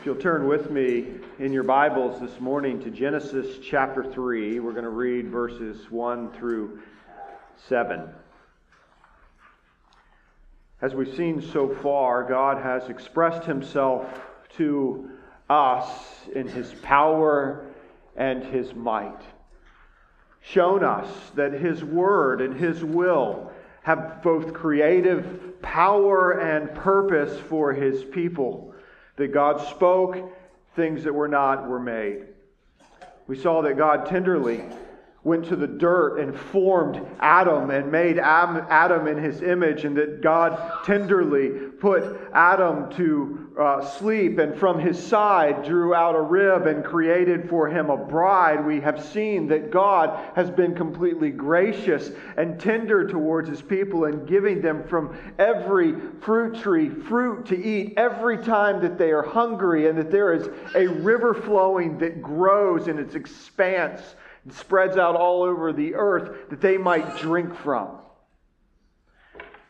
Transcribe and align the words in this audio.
If 0.00 0.06
you'll 0.06 0.16
turn 0.16 0.46
with 0.46 0.70
me 0.70 1.08
in 1.38 1.52
your 1.52 1.62
Bibles 1.62 2.22
this 2.22 2.40
morning 2.40 2.82
to 2.84 2.90
Genesis 2.90 3.58
chapter 3.62 4.02
3, 4.02 4.58
we're 4.58 4.72
going 4.72 4.84
to 4.84 4.88
read 4.88 5.28
verses 5.28 5.90
1 5.90 6.32
through 6.32 6.80
7. 7.68 8.08
As 10.80 10.94
we've 10.94 11.14
seen 11.14 11.42
so 11.42 11.68
far, 11.68 12.24
God 12.24 12.62
has 12.62 12.88
expressed 12.88 13.44
himself 13.44 14.22
to 14.56 15.10
us 15.50 15.86
in 16.34 16.48
his 16.48 16.72
power 16.80 17.66
and 18.16 18.42
his 18.42 18.74
might, 18.74 19.20
shown 20.40 20.82
us 20.82 21.10
that 21.34 21.52
his 21.52 21.84
word 21.84 22.40
and 22.40 22.56
his 22.56 22.82
will 22.82 23.52
have 23.82 24.22
both 24.22 24.54
creative 24.54 25.60
power 25.60 26.40
and 26.40 26.74
purpose 26.74 27.38
for 27.38 27.74
his 27.74 28.02
people 28.02 28.69
that 29.20 29.32
God 29.32 29.60
spoke, 29.68 30.32
things 30.74 31.04
that 31.04 31.12
were 31.12 31.28
not 31.28 31.68
were 31.68 31.78
made. 31.78 32.24
We 33.26 33.36
saw 33.36 33.60
that 33.60 33.76
God 33.76 34.06
tenderly 34.06 34.64
went 35.22 35.44
to 35.44 35.56
the 35.56 35.66
dirt 35.66 36.18
and 36.18 36.34
formed 36.34 36.98
Adam 37.20 37.70
and 37.70 37.92
made 37.92 38.18
Adam 38.18 39.06
in 39.06 39.18
his 39.18 39.42
image, 39.42 39.84
and 39.84 39.96
that 39.96 40.22
God 40.22 40.84
tenderly 40.84 41.50
put 41.78 42.02
Adam 42.32 42.90
to 42.92 43.50
uh, 43.58 43.84
sleep 43.84 44.38
and 44.38 44.58
from 44.58 44.78
his 44.78 44.98
side 44.98 45.62
drew 45.64 45.94
out 45.94 46.14
a 46.14 46.20
rib 46.20 46.66
and 46.66 46.82
created 46.82 47.48
for 47.50 47.68
him 47.68 47.90
a 47.90 47.96
bride. 47.96 48.64
We 48.64 48.80
have 48.80 49.04
seen 49.04 49.48
that 49.48 49.70
God 49.70 50.18
has 50.34 50.50
been 50.50 50.74
completely 50.74 51.30
gracious 51.30 52.10
and 52.38 52.58
tender 52.58 53.06
towards 53.06 53.50
his 53.50 53.60
people 53.60 54.04
and 54.06 54.26
giving 54.26 54.62
them 54.62 54.84
from 54.88 55.14
every 55.38 55.94
fruit 56.22 56.54
tree 56.62 56.88
fruit 56.88 57.44
to 57.46 57.62
eat 57.62 57.94
every 57.98 58.38
time 58.38 58.80
that 58.80 58.96
they 58.96 59.10
are 59.10 59.22
hungry, 59.22 59.88
and 59.88 59.98
that 59.98 60.10
there 60.10 60.32
is 60.32 60.48
a 60.74 60.86
river 60.86 61.34
flowing 61.34 61.98
that 61.98 62.22
grows 62.22 62.88
in 62.88 62.98
its 62.98 63.14
expanse 63.14 64.14
and 64.44 64.52
spreads 64.52 64.96
out 64.96 65.16
all 65.16 65.42
over 65.42 65.72
the 65.72 65.94
earth 65.94 66.50
that 66.50 66.60
they 66.60 66.78
might 66.78 67.18
drink 67.18 67.54
from. 67.56 67.96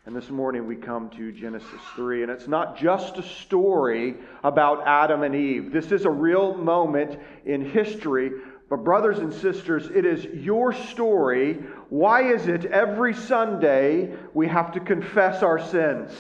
And 0.07 0.17
this 0.17 0.31
morning 0.31 0.67
we 0.67 0.77
come 0.77 1.11
to 1.11 1.31
Genesis 1.31 1.81
3, 1.95 2.23
and 2.23 2.33
it's 2.33 2.49
not 2.49 2.79
just 2.79 3.19
a 3.19 3.23
story 3.23 4.17
about 4.43 4.87
Adam 4.87 5.23
and 5.23 5.35
Eve. 5.35 5.73
This 5.73 5.93
is 5.93 6.05
a 6.05 6.11
real 6.11 6.57
moment 6.57 7.21
in 7.45 7.69
history. 7.69 8.33
But, 8.71 8.85
brothers 8.85 9.19
and 9.19 9.33
sisters, 9.33 9.89
it 9.93 10.05
is 10.05 10.25
your 10.25 10.73
story. 10.73 11.55
Why 11.89 12.33
is 12.33 12.47
it 12.47 12.65
every 12.65 13.15
Sunday 13.15 14.15
we 14.33 14.47
have 14.47 14.73
to 14.73 14.81
confess 14.81 15.43
our 15.43 15.59
sins? 15.59 16.13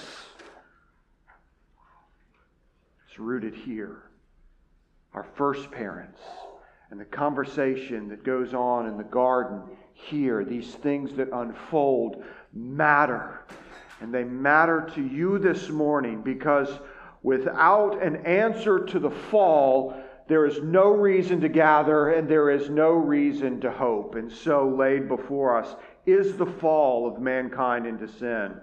It's 3.08 3.18
rooted 3.18 3.54
here. 3.54 4.02
Our 5.14 5.26
first 5.36 5.70
parents 5.70 6.20
and 6.90 7.00
the 7.00 7.04
conversation 7.04 8.08
that 8.08 8.24
goes 8.24 8.52
on 8.52 8.86
in 8.86 8.96
the 8.96 9.04
garden 9.04 9.62
here, 9.92 10.44
these 10.44 10.74
things 10.74 11.14
that 11.14 11.28
unfold 11.32 12.24
matter. 12.52 13.46
And 14.00 14.12
they 14.12 14.24
matter 14.24 14.90
to 14.94 15.02
you 15.02 15.38
this 15.38 15.68
morning 15.68 16.22
because 16.22 16.80
without 17.22 18.02
an 18.02 18.16
answer 18.26 18.84
to 18.86 18.98
the 18.98 19.10
fall, 19.10 20.02
there 20.26 20.46
is 20.46 20.62
no 20.62 20.90
reason 20.90 21.40
to 21.42 21.48
gather 21.48 22.10
and 22.10 22.28
there 22.28 22.50
is 22.50 22.70
no 22.70 22.90
reason 22.90 23.60
to 23.60 23.70
hope. 23.70 24.14
And 24.14 24.30
so, 24.30 24.68
laid 24.68 25.06
before 25.06 25.56
us 25.56 25.76
is 26.06 26.36
the 26.36 26.46
fall 26.46 27.06
of 27.06 27.20
mankind 27.20 27.86
into 27.86 28.08
sin, 28.08 28.56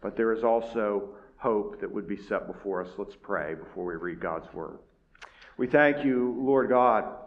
but 0.00 0.16
there 0.16 0.32
is 0.32 0.44
also 0.44 1.10
hope 1.36 1.80
that 1.80 1.90
would 1.90 2.06
be 2.06 2.16
set 2.16 2.46
before 2.46 2.82
us. 2.82 2.90
Let's 2.96 3.16
pray 3.16 3.54
before 3.54 3.84
we 3.86 3.94
read 3.96 4.20
God's 4.20 4.52
word. 4.54 4.78
We 5.58 5.66
thank 5.66 6.04
you, 6.04 6.36
Lord 6.38 6.68
God 6.68 7.25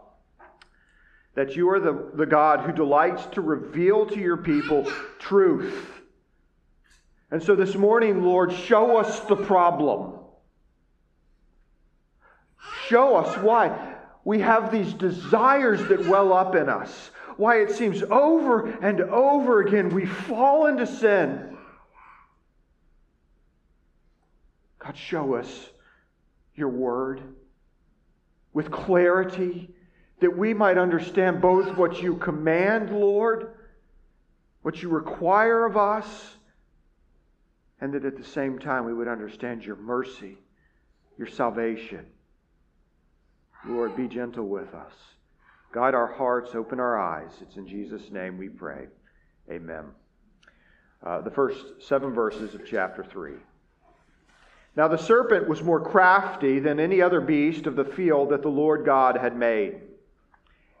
that 1.34 1.56
you 1.56 1.70
are 1.70 1.80
the, 1.80 2.10
the 2.14 2.26
God 2.26 2.60
who 2.60 2.72
delights 2.72 3.24
to 3.32 3.40
reveal 3.40 4.06
to 4.06 4.18
your 4.18 4.36
people 4.36 4.90
truth. 5.18 5.88
And 7.30 7.42
so 7.42 7.54
this 7.54 7.76
morning, 7.76 8.24
Lord, 8.24 8.52
show 8.52 8.96
us 8.96 9.20
the 9.20 9.36
problem. 9.36 10.14
Show 12.88 13.16
us 13.16 13.36
why 13.38 13.96
we 14.24 14.40
have 14.40 14.72
these 14.72 14.92
desires 14.92 15.80
that 15.88 16.06
well 16.06 16.32
up 16.32 16.56
in 16.56 16.68
us, 16.68 17.10
why 17.36 17.60
it 17.60 17.70
seems 17.70 18.02
over 18.02 18.68
and 18.68 19.00
over 19.00 19.60
again 19.60 19.90
we 19.90 20.06
fall 20.06 20.66
into 20.66 20.86
sin. 20.86 21.56
God, 24.80 24.96
show 24.96 25.34
us 25.34 25.70
your 26.54 26.68
word 26.68 27.22
with 28.52 28.70
clarity 28.70 29.70
that 30.20 30.36
we 30.36 30.54
might 30.54 30.78
understand 30.78 31.40
both 31.40 31.76
what 31.76 32.02
you 32.02 32.16
command, 32.16 32.90
Lord, 32.90 33.54
what 34.62 34.82
you 34.82 34.90
require 34.90 35.64
of 35.64 35.76
us, 35.76 36.36
and 37.80 37.94
that 37.94 38.04
at 38.04 38.16
the 38.16 38.24
same 38.24 38.58
time 38.58 38.84
we 38.84 38.92
would 38.92 39.08
understand 39.08 39.64
your 39.64 39.76
mercy, 39.76 40.36
your 41.16 41.26
salvation. 41.26 42.04
Lord, 43.66 43.96
be 43.96 44.08
gentle 44.08 44.46
with 44.46 44.74
us. 44.74 44.92
Guide 45.72 45.94
our 45.94 46.06
hearts, 46.06 46.54
open 46.54 46.80
our 46.80 46.98
eyes. 46.98 47.30
It's 47.40 47.56
in 47.56 47.66
Jesus' 47.66 48.10
name 48.10 48.36
we 48.36 48.48
pray. 48.48 48.88
Amen. 49.50 49.84
Uh, 51.02 51.22
the 51.22 51.30
first 51.30 51.64
seven 51.80 52.12
verses 52.12 52.54
of 52.54 52.66
chapter 52.66 53.02
3. 53.02 53.32
Now 54.76 54.88
the 54.88 54.98
serpent 54.98 55.48
was 55.48 55.62
more 55.62 55.80
crafty 55.80 56.58
than 56.58 56.78
any 56.78 57.00
other 57.00 57.20
beast 57.20 57.66
of 57.66 57.76
the 57.76 57.84
field 57.84 58.30
that 58.30 58.42
the 58.42 58.48
Lord 58.48 58.84
God 58.84 59.16
had 59.16 59.36
made 59.36 59.80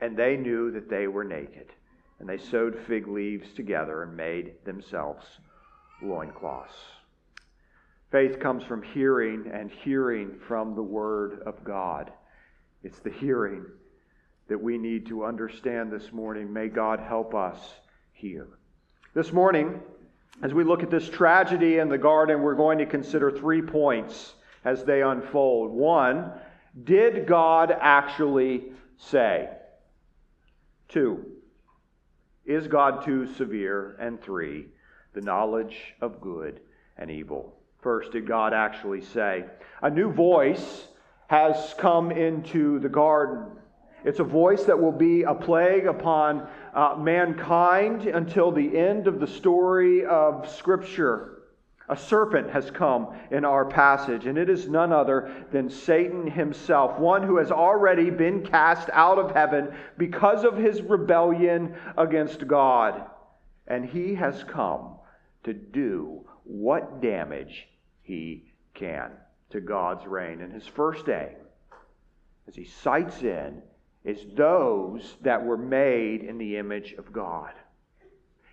and 0.00 0.16
they 0.16 0.36
knew 0.36 0.70
that 0.72 0.88
they 0.88 1.06
were 1.06 1.24
naked. 1.24 1.66
And 2.20 2.28
they 2.28 2.38
sewed 2.38 2.78
fig 2.86 3.06
leaves 3.06 3.52
together 3.54 4.02
and 4.02 4.16
made 4.16 4.54
themselves 4.64 5.24
loincloths. 6.02 6.74
Faith 8.10 8.40
comes 8.40 8.64
from 8.64 8.82
hearing, 8.82 9.50
and 9.52 9.70
hearing 9.70 10.38
from 10.46 10.74
the 10.74 10.82
Word 10.82 11.42
of 11.44 11.62
God. 11.62 12.10
It's 12.82 12.98
the 13.00 13.10
hearing 13.10 13.66
that 14.48 14.60
we 14.60 14.78
need 14.78 15.06
to 15.06 15.24
understand 15.24 15.92
this 15.92 16.10
morning. 16.12 16.50
May 16.52 16.68
God 16.68 17.00
help 17.00 17.34
us 17.34 17.58
here. 18.12 18.48
This 19.14 19.32
morning, 19.32 19.80
as 20.42 20.54
we 20.54 20.64
look 20.64 20.82
at 20.82 20.90
this 20.90 21.08
tragedy 21.08 21.78
in 21.78 21.88
the 21.88 21.98
garden, 21.98 22.40
we're 22.40 22.54
going 22.54 22.78
to 22.78 22.86
consider 22.86 23.30
three 23.30 23.60
points 23.60 24.34
as 24.64 24.84
they 24.84 25.02
unfold. 25.02 25.70
One, 25.70 26.32
did 26.84 27.26
God 27.26 27.76
actually 27.78 28.72
say? 28.96 29.50
Two, 30.88 31.24
is 32.46 32.66
God 32.66 33.04
too 33.04 33.26
severe? 33.34 33.96
And 34.00 34.20
three, 34.20 34.66
the 35.12 35.20
knowledge 35.20 35.94
of 36.00 36.20
good 36.20 36.60
and 36.96 37.10
evil. 37.10 37.54
First, 37.80 38.12
did 38.12 38.26
God 38.26 38.54
actually 38.54 39.02
say? 39.02 39.44
A 39.82 39.90
new 39.90 40.10
voice 40.10 40.88
has 41.28 41.74
come 41.78 42.10
into 42.10 42.78
the 42.80 42.88
garden. 42.88 43.52
It's 44.04 44.20
a 44.20 44.24
voice 44.24 44.64
that 44.64 44.80
will 44.80 44.92
be 44.92 45.24
a 45.24 45.34
plague 45.34 45.86
upon 45.86 46.48
uh, 46.74 46.96
mankind 46.98 48.06
until 48.06 48.50
the 48.50 48.76
end 48.78 49.06
of 49.06 49.20
the 49.20 49.26
story 49.26 50.06
of 50.06 50.48
Scripture. 50.48 51.37
A 51.90 51.96
serpent 51.96 52.50
has 52.50 52.70
come 52.70 53.16
in 53.30 53.44
our 53.44 53.64
passage, 53.64 54.26
and 54.26 54.36
it 54.36 54.50
is 54.50 54.68
none 54.68 54.92
other 54.92 55.46
than 55.52 55.70
Satan 55.70 56.30
himself, 56.30 56.98
one 56.98 57.22
who 57.22 57.38
has 57.38 57.50
already 57.50 58.10
been 58.10 58.44
cast 58.44 58.90
out 58.92 59.18
of 59.18 59.30
heaven 59.30 59.74
because 59.96 60.44
of 60.44 60.56
his 60.56 60.82
rebellion 60.82 61.74
against 61.96 62.46
God. 62.46 63.04
And 63.66 63.84
he 63.84 64.14
has 64.14 64.44
come 64.44 64.96
to 65.44 65.54
do 65.54 66.26
what 66.44 67.00
damage 67.00 67.68
he 68.02 68.52
can 68.74 69.12
to 69.50 69.60
God's 69.60 70.06
reign. 70.06 70.42
And 70.42 70.52
his 70.52 70.66
first 70.66 71.08
aim, 71.08 71.36
as 72.46 72.54
he 72.54 72.64
sights 72.64 73.22
in, 73.22 73.62
is 74.04 74.24
those 74.36 75.16
that 75.22 75.44
were 75.44 75.56
made 75.56 76.22
in 76.22 76.38
the 76.38 76.56
image 76.56 76.94
of 76.98 77.12
God. 77.12 77.52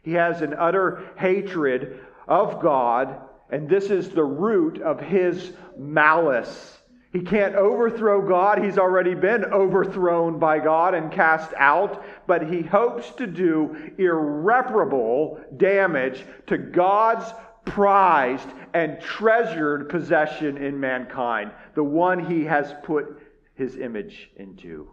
He 0.03 0.13
has 0.13 0.41
an 0.41 0.53
utter 0.53 1.11
hatred 1.17 1.99
of 2.27 2.61
God, 2.61 3.19
and 3.49 3.69
this 3.69 3.89
is 3.89 4.09
the 4.09 4.23
root 4.23 4.81
of 4.81 4.99
his 4.99 5.53
malice. 5.77 6.77
He 7.13 7.21
can't 7.21 7.55
overthrow 7.55 8.27
God. 8.27 8.61
He's 8.61 8.77
already 8.77 9.13
been 9.13 9.45
overthrown 9.45 10.37
by 10.37 10.59
God 10.59 10.93
and 10.93 11.11
cast 11.11 11.53
out, 11.55 12.03
but 12.27 12.49
he 12.51 12.61
hopes 12.61 13.09
to 13.11 13.25
do 13.25 13.93
irreparable 13.97 15.39
damage 15.55 16.25
to 16.47 16.57
God's 16.57 17.25
prized 17.63 18.49
and 18.73 18.99
treasured 18.99 19.87
possession 19.87 20.57
in 20.57 20.77
mankind, 20.79 21.51
the 21.73 21.83
one 21.83 22.19
he 22.19 22.43
has 22.43 22.73
put 22.83 23.17
his 23.55 23.77
image 23.77 24.29
into. 24.35 24.89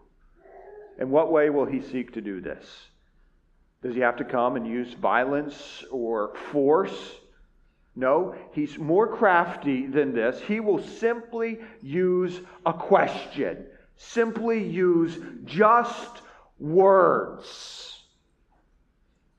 In 1.00 1.10
what 1.10 1.32
way 1.32 1.50
will 1.50 1.66
he 1.66 1.82
seek 1.82 2.12
to 2.14 2.20
do 2.20 2.40
this? 2.40 2.64
Does 3.82 3.96
he 3.96 4.00
have 4.00 4.16
to 4.18 4.24
come 4.24 4.54
and 4.54 4.64
use 4.64 4.94
violence 4.94 5.84
or 5.90 6.36
force? 6.52 7.16
No, 7.94 8.34
he's 8.52 8.78
more 8.78 9.06
crafty 9.06 9.86
than 9.86 10.14
this. 10.14 10.40
He 10.40 10.60
will 10.60 10.82
simply 10.82 11.60
use 11.82 12.40
a 12.64 12.72
question, 12.72 13.66
simply 13.96 14.66
use 14.66 15.18
just 15.44 16.22
words. 16.58 18.02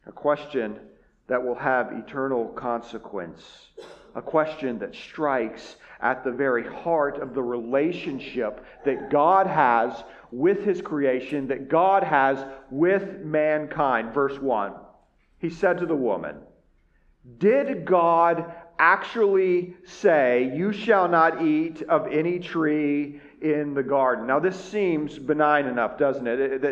A 0.05 0.11
question 0.11 0.79
that 1.27 1.43
will 1.43 1.55
have 1.55 1.93
eternal 1.93 2.49
consequence. 2.49 3.69
A 4.15 4.21
question 4.21 4.77
that 4.79 4.93
strikes 4.93 5.77
at 6.01 6.23
the 6.23 6.31
very 6.31 6.67
heart 6.67 7.17
of 7.17 7.33
the 7.33 7.41
relationship 7.41 8.63
that 8.85 9.09
God 9.09 9.47
has 9.47 10.03
with 10.31 10.63
his 10.63 10.81
creation, 10.81 11.47
that 11.47 11.69
God 11.69 12.03
has 12.03 12.45
with 12.69 13.21
mankind. 13.21 14.13
Verse 14.13 14.37
1 14.39 14.73
He 15.39 15.49
said 15.49 15.79
to 15.79 15.85
the 15.85 15.95
woman, 15.95 16.35
Did 17.37 17.85
God 17.85 18.53
actually 18.79 19.75
say, 19.85 20.51
You 20.53 20.73
shall 20.73 21.07
not 21.07 21.41
eat 21.41 21.81
of 21.83 22.07
any 22.07 22.39
tree 22.39 23.21
in 23.41 23.73
the 23.73 23.83
garden? 23.83 24.27
Now, 24.27 24.39
this 24.39 24.61
seems 24.61 25.17
benign 25.17 25.65
enough, 25.67 25.97
doesn't 25.97 26.27
it? 26.27 26.63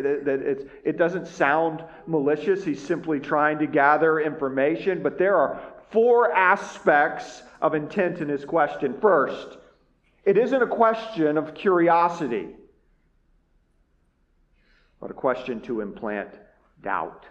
It, 0.84 0.98
doesn't 0.98 1.28
sound 1.28 1.84
malicious. 2.06 2.66
He's 2.66 2.82
simply 2.82 3.20
trying 3.20 3.60
to 3.60 3.68
gather 3.68 4.20
information, 4.20 5.02
but 5.02 5.18
there 5.18 5.38
are 5.38 5.62
four 5.90 6.34
aspects 6.34 7.44
of 7.62 7.74
intent 7.74 8.20
in 8.20 8.28
his 8.28 8.44
question. 8.44 8.98
First, 9.00 9.58
it 10.26 10.38
isn't 10.38 10.62
a 10.62 10.68
question 10.68 11.38
of 11.38 11.54
curiosity, 11.54 12.50
but 15.00 15.12
a 15.12 15.14
question 15.14 15.62
to 15.62 15.82
implant 15.82 16.30
doubt. 16.84 17.26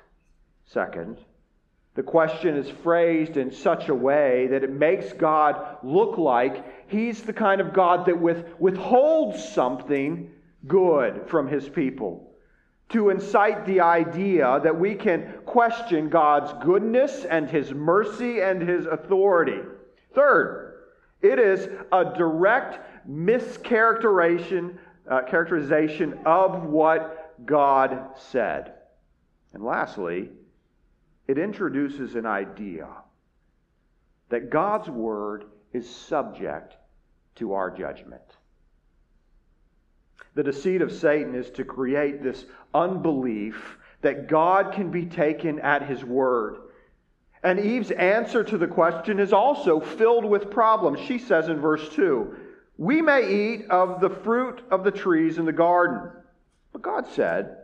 Second, 0.67 1.19
the 1.94 2.02
question 2.02 2.56
is 2.56 2.70
phrased 2.82 3.37
in 3.37 3.50
such 3.50 3.88
a 3.88 3.94
way 3.94 4.46
that 4.48 4.62
it 4.62 4.70
makes 4.70 5.12
God 5.12 5.78
look 5.82 6.19
like 6.19 6.88
he's 6.88 7.22
the 7.22 7.32
kind 7.32 7.60
of 7.60 7.72
God 7.72 8.06
that 8.06 8.20
with, 8.20 8.44
withholds 8.58 9.46
something 9.52 10.31
good 10.66 11.28
from 11.28 11.48
his 11.48 11.69
people 11.69 12.31
to 12.90 13.10
incite 13.10 13.66
the 13.66 13.81
idea 13.81 14.60
that 14.62 14.78
we 14.78 14.94
can 14.94 15.32
question 15.46 16.08
God's 16.08 16.52
goodness 16.64 17.25
and 17.25 17.48
His 17.48 17.72
mercy 17.72 18.40
and 18.40 18.60
His 18.60 18.86
authority. 18.86 19.60
Third, 20.14 20.75
it 21.22 21.38
is 21.38 21.69
a 21.93 22.04
direct 22.04 23.08
mischaracterization 23.08 24.76
uh, 25.08 25.22
characterization 25.22 26.19
of 26.25 26.64
what 26.64 27.34
God 27.44 28.16
said. 28.16 28.75
And 29.52 29.64
lastly, 29.64 30.31
it 31.31 31.38
introduces 31.38 32.17
an 32.17 32.27
idea 32.27 32.88
that 34.31 34.50
God's 34.50 34.88
word 34.88 35.44
is 35.73 35.88
subject 35.88 36.75
to 37.37 37.53
our 37.53 37.71
judgment. 37.71 38.21
The 40.35 40.43
deceit 40.43 40.82
of 40.82 40.91
Satan 40.91 41.37
is 41.37 41.49
to 41.53 41.65
create 41.65 42.21
this 42.21 42.47
unbelief 42.75 43.79
that 44.03 44.27
God 44.27 44.73
can 44.73 44.91
be 44.91 45.06
taken 45.06 45.61
at 45.61 45.87
his 45.87 46.05
word. 46.05 46.56
And 47.44 47.61
Eve's 47.61 47.93
answer 47.93 48.43
to 48.43 48.59
the 48.59 48.67
question 48.67 49.21
is 49.21 49.32
also 49.32 49.79
filled 49.79 50.25
with 50.25 50.50
problems. 50.50 50.99
She 51.06 51.19
says 51.19 51.49
in 51.49 51.61
verse 51.61 51.88
2 51.91 52.37
We 52.77 53.03
may 53.03 53.55
eat 53.55 53.71
of 53.71 54.00
the 54.00 54.11
fruit 54.11 54.62
of 54.73 54.82
the 54.82 54.91
trees 54.91 55.38
in 55.38 55.44
the 55.44 55.53
garden. 55.53 56.11
But 56.73 56.82
God 56.82 57.06
said, 57.06 57.56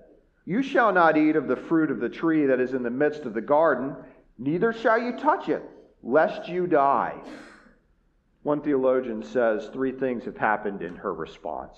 You 0.46 0.62
shall 0.62 0.92
not 0.92 1.16
eat 1.16 1.34
of 1.34 1.48
the 1.48 1.56
fruit 1.56 1.90
of 1.90 1.98
the 1.98 2.08
tree 2.08 2.46
that 2.46 2.60
is 2.60 2.72
in 2.72 2.84
the 2.84 2.90
midst 2.90 3.22
of 3.22 3.34
the 3.34 3.40
garden, 3.40 3.96
neither 4.38 4.72
shall 4.72 4.98
you 4.98 5.18
touch 5.18 5.48
it, 5.48 5.62
lest 6.04 6.48
you 6.48 6.68
die. 6.68 7.20
One 8.44 8.60
theologian 8.60 9.24
says 9.24 9.68
three 9.72 9.90
things 9.90 10.24
have 10.24 10.36
happened 10.36 10.80
in 10.80 10.94
her 10.94 11.12
response. 11.12 11.76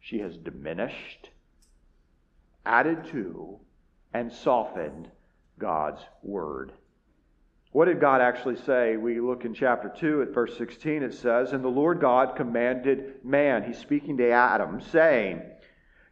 She 0.00 0.18
has 0.18 0.36
diminished, 0.36 1.30
added 2.66 3.06
to, 3.06 3.58
and 4.12 4.30
softened 4.30 5.08
God's 5.58 6.02
word. 6.22 6.72
What 7.70 7.86
did 7.86 8.00
God 8.00 8.20
actually 8.20 8.56
say? 8.56 8.98
We 8.98 9.18
look 9.18 9.46
in 9.46 9.54
chapter 9.54 9.90
2 9.98 10.22
at 10.22 10.34
verse 10.34 10.58
16. 10.58 11.02
It 11.02 11.14
says, 11.14 11.52
And 11.52 11.64
the 11.64 11.68
Lord 11.68 12.00
God 12.02 12.36
commanded 12.36 13.24
man, 13.24 13.62
he's 13.62 13.78
speaking 13.78 14.18
to 14.18 14.30
Adam, 14.30 14.82
saying, 14.82 15.40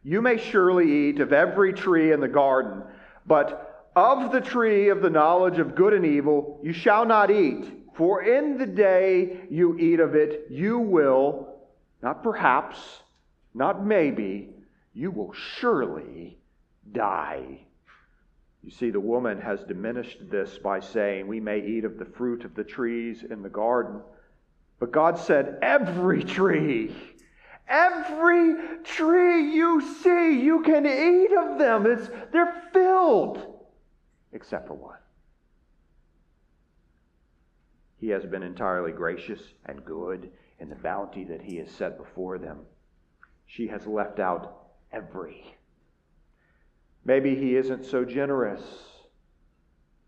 You 0.03 0.21
may 0.21 0.37
surely 0.37 1.09
eat 1.09 1.19
of 1.19 1.31
every 1.31 1.73
tree 1.73 2.11
in 2.11 2.19
the 2.19 2.27
garden, 2.27 2.83
but 3.25 3.91
of 3.95 4.31
the 4.31 4.41
tree 4.41 4.89
of 4.89 5.01
the 5.01 5.09
knowledge 5.09 5.59
of 5.59 5.75
good 5.75 5.93
and 5.93 6.05
evil 6.05 6.59
you 6.63 6.73
shall 6.73 7.05
not 7.05 7.29
eat. 7.29 7.65
For 7.93 8.23
in 8.23 8.57
the 8.57 8.65
day 8.65 9.41
you 9.49 9.77
eat 9.77 9.99
of 9.99 10.15
it, 10.15 10.47
you 10.49 10.79
will, 10.79 11.55
not 12.01 12.23
perhaps, 12.23 12.77
not 13.53 13.85
maybe, 13.85 14.49
you 14.93 15.11
will 15.11 15.33
surely 15.33 16.37
die. 16.91 17.59
You 18.63 18.71
see, 18.71 18.91
the 18.91 18.99
woman 18.99 19.41
has 19.41 19.63
diminished 19.63 20.29
this 20.29 20.57
by 20.57 20.79
saying, 20.79 21.27
We 21.27 21.39
may 21.39 21.59
eat 21.59 21.83
of 21.83 21.97
the 21.97 22.05
fruit 22.05 22.45
of 22.45 22.55
the 22.55 22.63
trees 22.63 23.23
in 23.29 23.41
the 23.41 23.49
garden. 23.49 24.01
But 24.79 24.91
God 24.91 25.17
said, 25.17 25.57
Every 25.61 26.23
tree, 26.23 26.95
every 27.71 28.55
tree 28.83 29.53
you 29.53 29.81
see, 30.03 30.41
you 30.41 30.61
can 30.61 30.85
eat 30.85 31.31
of 31.35 31.57
them. 31.57 31.85
It's, 31.87 32.09
they're 32.31 32.61
filled, 32.73 33.65
except 34.33 34.67
for 34.67 34.75
one. 34.75 34.97
He 37.97 38.09
has 38.09 38.25
been 38.25 38.43
entirely 38.43 38.91
gracious 38.91 39.41
and 39.65 39.85
good 39.85 40.29
in 40.59 40.69
the 40.69 40.75
bounty 40.75 41.23
that 41.23 41.41
He 41.41 41.57
has 41.57 41.71
set 41.71 41.97
before 41.97 42.37
them 42.37 42.59
she 43.51 43.67
has 43.67 43.85
left 43.85 44.19
out 44.19 44.67
every. 44.93 45.55
Maybe 47.03 47.35
he 47.35 47.55
isn't 47.55 47.85
so 47.85 48.05
generous, 48.05 48.61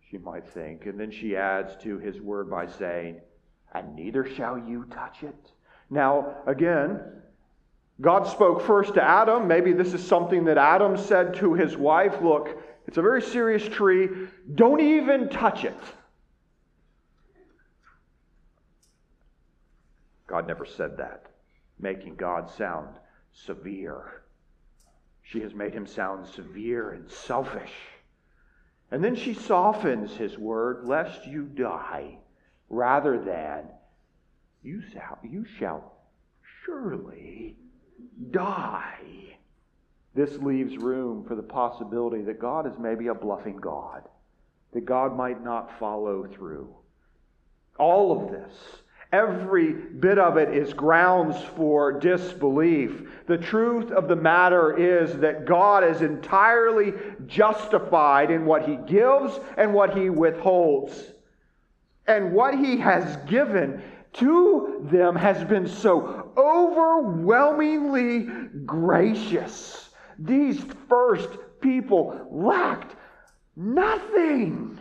she 0.10 0.17
might 0.17 0.48
think. 0.48 0.86
And 0.86 0.98
then 0.98 1.12
she 1.12 1.36
adds 1.36 1.75
to 1.84 1.98
his 1.98 2.22
word 2.22 2.50
by 2.50 2.67
saying, 2.67 3.20
And 3.74 3.96
neither 3.96 4.25
shall 4.25 4.58
you 4.58 4.86
touch 4.86 5.24
it. 5.24 5.51
Now, 5.89 6.36
again, 6.48 7.01
God 8.01 8.27
spoke 8.27 8.62
first 8.62 8.95
to 8.95 9.03
Adam. 9.03 9.47
Maybe 9.47 9.71
this 9.71 9.93
is 9.93 10.05
something 10.05 10.45
that 10.45 10.57
Adam 10.57 10.97
said 10.97 11.35
to 11.35 11.53
his 11.53 11.77
wife 11.77 12.21
Look, 12.21 12.62
it's 12.88 12.97
a 12.97 13.01
very 13.01 13.21
serious 13.21 13.67
tree. 13.67 14.09
Don't 14.55 14.81
even 14.81 15.29
touch 15.29 15.63
it. 15.63 15.77
God 20.27 20.47
never 20.47 20.65
said 20.65 20.97
that, 20.97 21.27
making 21.79 22.15
God 22.15 22.50
sound 22.50 22.89
severe. 23.33 24.23
She 25.21 25.41
has 25.41 25.53
made 25.53 25.73
him 25.73 25.85
sound 25.85 26.27
severe 26.27 26.91
and 26.91 27.09
selfish. 27.09 27.71
And 28.91 29.03
then 29.03 29.15
she 29.15 29.33
softens 29.33 30.15
his 30.15 30.38
word, 30.38 30.85
lest 30.85 31.25
you 31.25 31.43
die, 31.43 32.17
rather 32.69 33.19
than 33.19 33.65
you 34.62 34.81
shall, 34.91 35.19
you 35.23 35.45
shall 35.45 35.93
surely 36.63 37.55
die. 38.32 39.38
This 40.15 40.38
leaves 40.38 40.77
room 40.77 41.25
for 41.25 41.36
the 41.36 41.43
possibility 41.43 42.22
that 42.24 42.39
God 42.39 42.67
is 42.67 42.77
maybe 42.77 43.08
a 43.08 43.15
bluffing 43.15 43.58
God, 43.58 44.03
that 44.74 44.86
God 44.86 45.17
might 45.17 45.43
not 45.43 45.77
follow 45.79 46.27
through. 46.27 46.74
All 47.79 48.12
of 48.12 48.32
this. 48.32 48.53
Every 49.12 49.74
bit 49.74 50.17
of 50.17 50.38
it 50.38 50.55
is 50.55 50.74
grounds 50.74 51.38
for 51.55 52.00
disbelief. 52.00 53.03
The 53.27 53.38
truth 53.38 53.91
of 53.91 54.08
the 54.08 54.15
matter 54.15 54.75
is 54.75 55.15
that 55.20 55.46
God 55.46 55.84
is 55.84 56.01
entirely 56.01 56.93
justified 57.27 58.32
in 58.32 58.43
what 58.46 58.67
he 58.67 58.75
gives 58.75 59.39
and 59.55 59.72
what 59.72 59.96
he 59.96 60.10
withholds. 60.10 61.12
And 62.08 62.34
what 62.34 62.58
he 62.58 62.77
has 62.77 63.17
given 63.27 63.84
to 64.13 64.88
them 64.91 65.15
has 65.15 65.43
been 65.43 65.67
so 65.67 66.32
overwhelmingly 66.38 68.27
gracious. 68.65 69.89
These 70.20 70.63
first 70.88 71.29
people 71.62 72.27
lacked 72.32 72.96
nothing 73.55 74.79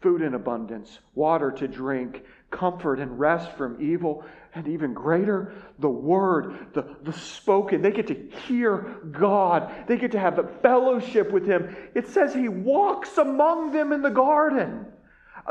food 0.00 0.22
in 0.22 0.34
abundance, 0.34 0.98
water 1.14 1.50
to 1.50 1.68
drink, 1.68 2.24
comfort 2.50 3.00
and 3.00 3.18
rest 3.18 3.52
from 3.52 3.80
evil, 3.80 4.24
and 4.54 4.66
even 4.66 4.94
greater, 4.94 5.52
the 5.78 5.88
word, 5.88 6.68
the, 6.72 6.96
the 7.02 7.12
spoken. 7.12 7.82
They 7.82 7.90
get 7.90 8.06
to 8.06 8.14
hear 8.46 8.96
God, 9.12 9.70
they 9.86 9.98
get 9.98 10.12
to 10.12 10.18
have 10.18 10.38
a 10.38 10.48
fellowship 10.62 11.30
with 11.30 11.46
Him. 11.46 11.76
It 11.94 12.08
says 12.08 12.32
He 12.32 12.48
walks 12.48 13.18
among 13.18 13.72
them 13.72 13.92
in 13.92 14.00
the 14.00 14.10
garden 14.10 14.86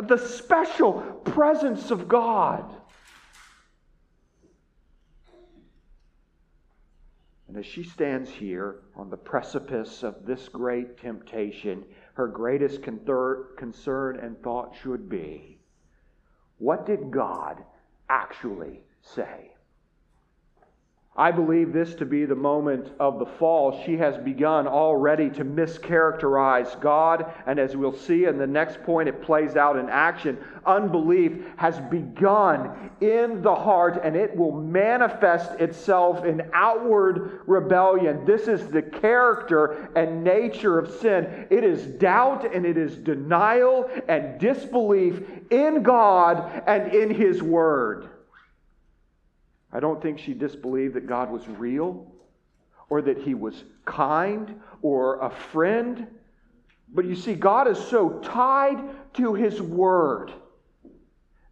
the 0.08 0.18
special 0.18 1.02
presence 1.26 1.92
of 1.92 2.08
God. 2.08 2.76
And 7.48 7.58
as 7.58 7.66
she 7.66 7.84
stands 7.84 8.30
here 8.30 8.82
on 8.96 9.10
the 9.10 9.18
precipice 9.18 10.04
of 10.04 10.26
this 10.26 10.48
great 10.50 11.00
temptation, 11.00 11.84
her 12.14 12.28
greatest 12.28 12.84
concern 12.84 14.20
and 14.20 14.42
thought 14.44 14.76
should 14.82 15.10
be 15.10 15.60
what 16.60 16.86
did 16.86 17.10
God 17.10 17.64
actually 18.10 18.82
say? 19.02 19.52
I 21.20 21.32
believe 21.32 21.74
this 21.74 21.96
to 21.96 22.06
be 22.06 22.24
the 22.24 22.34
moment 22.34 22.94
of 22.98 23.20
the 23.20 23.26
fall. 23.26 23.84
She 23.86 23.98
has 23.98 24.16
begun 24.16 24.68
already 24.68 25.30
to 25.32 25.44
mischaracterize 25.44 26.80
God, 26.80 27.26
and 27.46 27.60
as 27.60 27.76
we'll 27.76 27.92
see 27.92 28.24
in 28.24 28.38
the 28.38 28.48
next 28.48 28.82
point, 28.84 29.10
it 29.10 29.22
plays 29.22 29.58
out 29.58 29.76
in 29.76 29.90
action. 29.90 30.38
Unbelief 30.66 31.44
has 31.58 31.78
begun 31.92 32.90
in 33.02 33.42
the 33.42 33.54
heart, 33.54 34.00
and 34.02 34.16
it 34.16 34.34
will 34.34 34.54
manifest 34.54 35.60
itself 35.60 36.24
in 36.24 36.42
outward 36.54 37.42
rebellion. 37.46 38.24
This 38.24 38.48
is 38.48 38.68
the 38.68 38.82
character 38.82 39.90
and 39.98 40.24
nature 40.24 40.80
of 40.80 40.90
sin 41.02 41.48
it 41.50 41.66
is 41.66 41.86
doubt, 41.86 42.46
and 42.56 42.66
it 42.66 42.78
is 42.78 42.96
denial 42.96 43.90
and 44.08 44.40
disbelief 44.40 45.22
in 45.50 45.84
God 45.84 46.64
and 46.66 46.94
in 46.94 47.14
His 47.14 47.44
Word. 47.44 48.08
I 49.72 49.80
don't 49.80 50.02
think 50.02 50.20
she 50.20 50.34
disbelieved 50.34 50.96
that 50.96 51.08
God 51.08 51.32
was 51.32 51.48
real 51.48 52.12
or 52.90 53.02
that 53.04 53.20
he 53.20 53.36
was 53.36 53.64
kind 53.86 54.60
or 54.82 55.20
a 55.20 55.30
friend. 55.30 56.08
But 56.94 57.06
you 57.06 57.16
see, 57.16 57.36
God 57.36 57.68
is 57.68 57.78
so 57.78 58.20
tied 58.20 58.80
to 59.16 59.34
his 59.34 59.62
word 59.62 60.34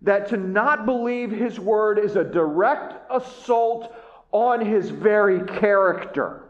that 0.01 0.29
to 0.29 0.37
not 0.37 0.85
believe 0.85 1.31
his 1.31 1.59
word 1.59 1.99
is 1.99 2.15
a 2.15 2.23
direct 2.23 2.95
assault 3.11 3.95
on 4.31 4.65
his 4.65 4.89
very 4.89 5.41
character. 5.59 6.46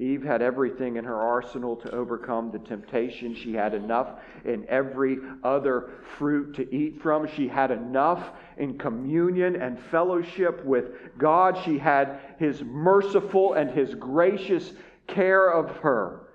Eve 0.00 0.22
had 0.22 0.42
everything 0.42 0.96
in 0.96 1.04
her 1.04 1.20
arsenal 1.20 1.74
to 1.74 1.90
overcome 1.90 2.52
the 2.52 2.60
temptation. 2.60 3.34
She 3.34 3.52
had 3.52 3.74
enough 3.74 4.20
in 4.44 4.64
every 4.68 5.18
other 5.42 5.90
fruit 6.16 6.54
to 6.54 6.74
eat 6.74 7.02
from. 7.02 7.26
She 7.26 7.48
had 7.48 7.72
enough 7.72 8.30
in 8.58 8.78
communion 8.78 9.56
and 9.56 9.78
fellowship 9.78 10.64
with 10.64 10.92
God. 11.18 11.58
She 11.64 11.78
had 11.78 12.20
His 12.38 12.62
merciful 12.62 13.54
and 13.54 13.70
His 13.70 13.96
gracious 13.96 14.72
care 15.08 15.48
of 15.48 15.70
her. 15.78 16.28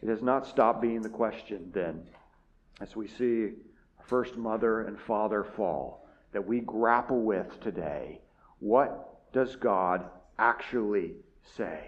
It 0.00 0.08
has 0.08 0.22
not 0.22 0.46
stopped 0.46 0.80
being 0.80 1.02
the 1.02 1.08
question 1.08 1.70
then, 1.74 2.04
as 2.80 2.94
we 2.94 3.08
see 3.08 3.50
first 4.04 4.36
mother 4.36 4.82
and 4.82 4.98
father 4.98 5.42
fall, 5.42 6.06
that 6.32 6.46
we 6.46 6.60
grapple 6.60 7.20
with 7.20 7.60
today. 7.60 8.20
What 8.60 9.32
does 9.32 9.56
God 9.56 10.08
actually 10.40 11.12
say. 11.56 11.84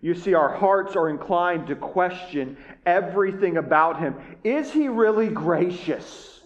You 0.00 0.14
see, 0.14 0.32
our 0.32 0.56
hearts 0.56 0.96
are 0.96 1.10
inclined 1.10 1.66
to 1.66 1.76
question 1.76 2.56
everything 2.86 3.58
about 3.58 4.00
him. 4.00 4.14
Is 4.42 4.72
he 4.72 4.88
really 4.88 5.28
gracious? 5.28 6.40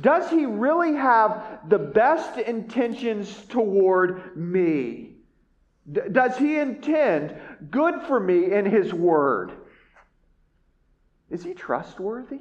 Does 0.00 0.28
he 0.28 0.44
really 0.44 0.94
have 0.94 1.60
the 1.68 1.78
best 1.78 2.38
intentions 2.38 3.44
toward 3.48 4.36
me? 4.36 5.14
D- 5.90 6.00
does 6.10 6.36
he 6.36 6.58
intend 6.58 7.36
good 7.70 8.02
for 8.02 8.18
me 8.18 8.52
in 8.52 8.66
his 8.66 8.92
word? 8.92 9.52
Is 11.30 11.44
he 11.44 11.54
trustworthy? 11.54 12.40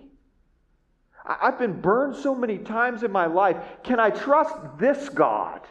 I- 1.24 1.38
I've 1.44 1.60
been 1.60 1.82
burned 1.82 2.16
so 2.16 2.34
many 2.34 2.58
times 2.58 3.04
in 3.04 3.12
my 3.12 3.28
life. 3.28 3.58
Can 3.84 4.00
I 4.00 4.10
trust 4.10 4.56
this 4.80 5.10
God? 5.10 5.62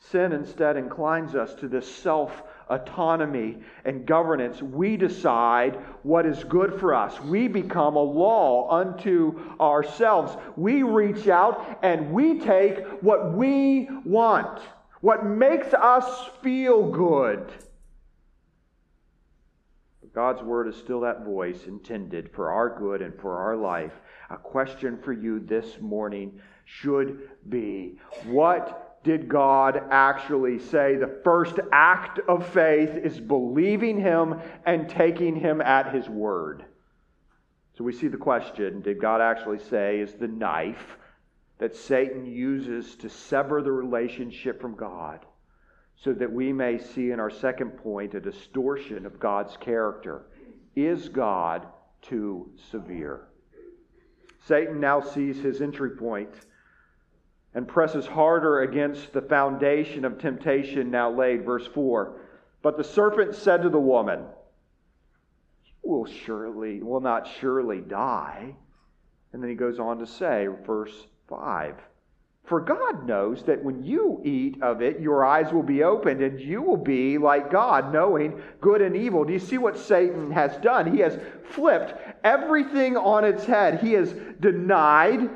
Sin 0.00 0.32
instead 0.32 0.76
inclines 0.76 1.34
us 1.34 1.54
to 1.54 1.68
this 1.68 1.86
self 1.86 2.42
autonomy 2.68 3.58
and 3.84 4.06
governance. 4.06 4.62
We 4.62 4.96
decide 4.96 5.76
what 6.02 6.24
is 6.24 6.42
good 6.44 6.80
for 6.80 6.94
us. 6.94 7.20
We 7.20 7.48
become 7.48 7.96
a 7.96 8.02
law 8.02 8.70
unto 8.70 9.38
ourselves. 9.60 10.36
We 10.56 10.82
reach 10.82 11.28
out 11.28 11.78
and 11.82 12.12
we 12.12 12.40
take 12.40 12.78
what 13.02 13.34
we 13.34 13.88
want, 14.04 14.60
what 15.00 15.26
makes 15.26 15.74
us 15.74 16.30
feel 16.42 16.90
good. 16.90 17.52
But 20.00 20.14
God's 20.14 20.42
word 20.42 20.66
is 20.68 20.76
still 20.76 21.00
that 21.00 21.24
voice 21.24 21.66
intended 21.66 22.30
for 22.32 22.50
our 22.50 22.78
good 22.78 23.02
and 23.02 23.14
for 23.20 23.36
our 23.36 23.56
life. 23.56 24.00
A 24.30 24.38
question 24.38 24.96
for 25.02 25.12
you 25.12 25.40
this 25.40 25.78
morning 25.80 26.40
should 26.64 27.28
be 27.48 27.98
what 28.24 28.89
did 29.02 29.28
God 29.28 29.82
actually 29.90 30.58
say? 30.58 30.96
The 30.96 31.20
first 31.24 31.58
act 31.72 32.20
of 32.28 32.46
faith 32.48 32.90
is 32.96 33.18
believing 33.18 33.98
Him 33.98 34.40
and 34.66 34.88
taking 34.88 35.36
Him 35.36 35.60
at 35.60 35.94
His 35.94 36.08
word. 36.08 36.64
So 37.76 37.84
we 37.84 37.92
see 37.92 38.08
the 38.08 38.18
question 38.18 38.82
did 38.82 39.00
God 39.00 39.20
actually 39.22 39.58
say 39.58 40.00
is 40.00 40.12
the 40.12 40.28
knife 40.28 40.98
that 41.58 41.74
Satan 41.74 42.26
uses 42.26 42.94
to 42.96 43.08
sever 43.08 43.62
the 43.62 43.72
relationship 43.72 44.60
from 44.60 44.74
God 44.74 45.24
so 45.96 46.12
that 46.12 46.30
we 46.30 46.52
may 46.52 46.78
see 46.78 47.10
in 47.10 47.20
our 47.20 47.30
second 47.30 47.70
point 47.70 48.14
a 48.14 48.20
distortion 48.20 49.06
of 49.06 49.18
God's 49.18 49.56
character? 49.56 50.26
Is 50.76 51.08
God 51.08 51.66
too 52.02 52.50
severe? 52.70 53.28
Satan 54.46 54.80
now 54.80 55.00
sees 55.00 55.38
his 55.38 55.60
entry 55.60 55.90
point 55.90 56.30
and 57.54 57.66
presses 57.66 58.06
harder 58.06 58.60
against 58.60 59.12
the 59.12 59.22
foundation 59.22 60.04
of 60.04 60.18
temptation 60.18 60.90
now 60.90 61.10
laid. 61.10 61.44
Verse 61.44 61.66
4 61.66 62.12
But 62.62 62.76
the 62.76 62.84
serpent 62.84 63.34
said 63.34 63.62
to 63.62 63.68
the 63.68 63.80
woman, 63.80 64.24
You 65.82 65.90
will 65.90 66.06
surely, 66.06 66.82
will 66.82 67.00
not 67.00 67.28
surely 67.40 67.80
die. 67.80 68.54
And 69.32 69.42
then 69.42 69.50
he 69.50 69.56
goes 69.56 69.78
on 69.78 69.98
to 69.98 70.06
say, 70.06 70.48
verse 70.66 71.06
5 71.28 71.76
For 72.44 72.60
God 72.60 73.06
knows 73.06 73.44
that 73.44 73.62
when 73.62 73.82
you 73.82 74.20
eat 74.24 74.60
of 74.62 74.82
it, 74.82 75.00
your 75.00 75.24
eyes 75.24 75.52
will 75.52 75.62
be 75.62 75.82
opened, 75.82 76.20
and 76.20 76.40
you 76.40 76.62
will 76.62 76.76
be 76.76 77.18
like 77.18 77.50
God, 77.50 77.92
knowing 77.92 78.40
good 78.60 78.80
and 78.80 78.96
evil. 78.96 79.24
Do 79.24 79.32
you 79.32 79.38
see 79.38 79.58
what 79.58 79.78
Satan 79.78 80.30
has 80.30 80.56
done? 80.58 80.92
He 80.92 81.00
has 81.00 81.18
flipped 81.50 81.94
everything 82.24 82.96
on 82.96 83.24
its 83.24 83.44
head. 83.44 83.80
He 83.80 83.92
has 83.92 84.14
denied 84.40 85.30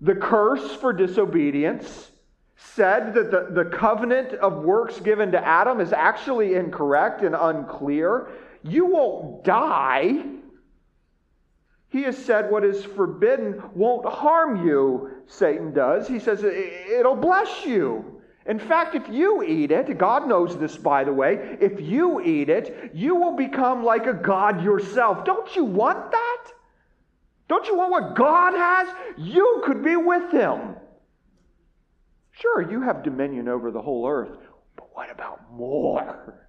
the 0.00 0.14
curse 0.14 0.74
for 0.76 0.92
disobedience, 0.92 2.10
said 2.56 3.14
that 3.14 3.30
the, 3.30 3.48
the 3.50 3.64
covenant 3.70 4.34
of 4.34 4.62
works 4.62 5.00
given 5.00 5.32
to 5.32 5.46
Adam 5.46 5.80
is 5.80 5.92
actually 5.92 6.54
incorrect 6.54 7.22
and 7.22 7.34
unclear. 7.34 8.28
You 8.62 8.86
won't 8.86 9.44
die. 9.44 10.24
He 11.88 12.02
has 12.02 12.16
said 12.16 12.50
what 12.50 12.64
is 12.64 12.84
forbidden 12.84 13.62
won't 13.74 14.06
harm 14.06 14.66
you, 14.66 15.22
Satan 15.26 15.72
does. 15.72 16.06
He 16.06 16.20
says 16.20 16.44
it'll 16.44 17.16
bless 17.16 17.64
you. 17.64 18.20
In 18.46 18.58
fact, 18.58 18.94
if 18.94 19.08
you 19.08 19.42
eat 19.42 19.70
it, 19.70 19.98
God 19.98 20.26
knows 20.26 20.56
this, 20.58 20.76
by 20.76 21.04
the 21.04 21.12
way, 21.12 21.56
if 21.60 21.80
you 21.80 22.20
eat 22.20 22.48
it, 22.48 22.92
you 22.94 23.14
will 23.14 23.36
become 23.36 23.84
like 23.84 24.06
a 24.06 24.14
God 24.14 24.64
yourself. 24.64 25.24
Don't 25.24 25.54
you 25.54 25.64
want 25.64 26.10
that? 26.10 26.46
Don't 27.50 27.66
you 27.66 27.76
want 27.76 27.90
what 27.90 28.14
God 28.14 28.54
has? 28.54 28.94
You 29.18 29.60
could 29.66 29.82
be 29.82 29.96
with 29.96 30.30
Him. 30.30 30.76
Sure, 32.30 32.70
you 32.70 32.80
have 32.80 33.02
dominion 33.02 33.48
over 33.48 33.72
the 33.72 33.82
whole 33.82 34.08
earth, 34.08 34.38
but 34.76 34.86
what 34.94 35.10
about 35.10 35.52
more? 35.52 36.46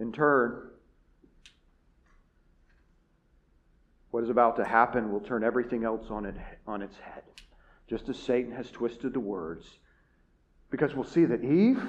In 0.00 0.10
turn, 0.10 0.70
what 4.10 4.24
is 4.24 4.28
about 4.28 4.56
to 4.56 4.64
happen 4.64 5.12
will 5.12 5.20
turn 5.20 5.44
everything 5.44 5.84
else 5.84 6.10
on, 6.10 6.26
it, 6.26 6.34
on 6.66 6.82
its 6.82 6.98
head, 6.98 7.22
just 7.88 8.08
as 8.08 8.18
Satan 8.18 8.50
has 8.50 8.72
twisted 8.72 9.12
the 9.12 9.20
words. 9.20 9.78
Because 10.68 10.96
we'll 10.96 11.04
see 11.04 11.26
that 11.26 11.44
Eve 11.44 11.80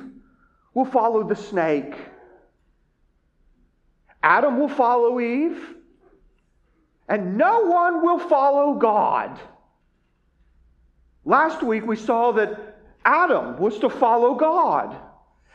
will 0.75 0.85
follow 0.85 1.27
the 1.27 1.35
snake. 1.35 1.95
Adam 4.23 4.59
will 4.59 4.69
follow 4.69 5.19
Eve, 5.19 5.75
and 7.07 7.37
no 7.37 7.61
one 7.61 8.03
will 8.03 8.19
follow 8.19 8.75
God. 8.75 9.39
Last 11.25 11.63
week 11.63 11.85
we 11.85 11.95
saw 11.95 12.31
that 12.33 12.79
Adam 13.05 13.57
was 13.57 13.79
to 13.79 13.89
follow 13.89 14.35
God. 14.35 14.95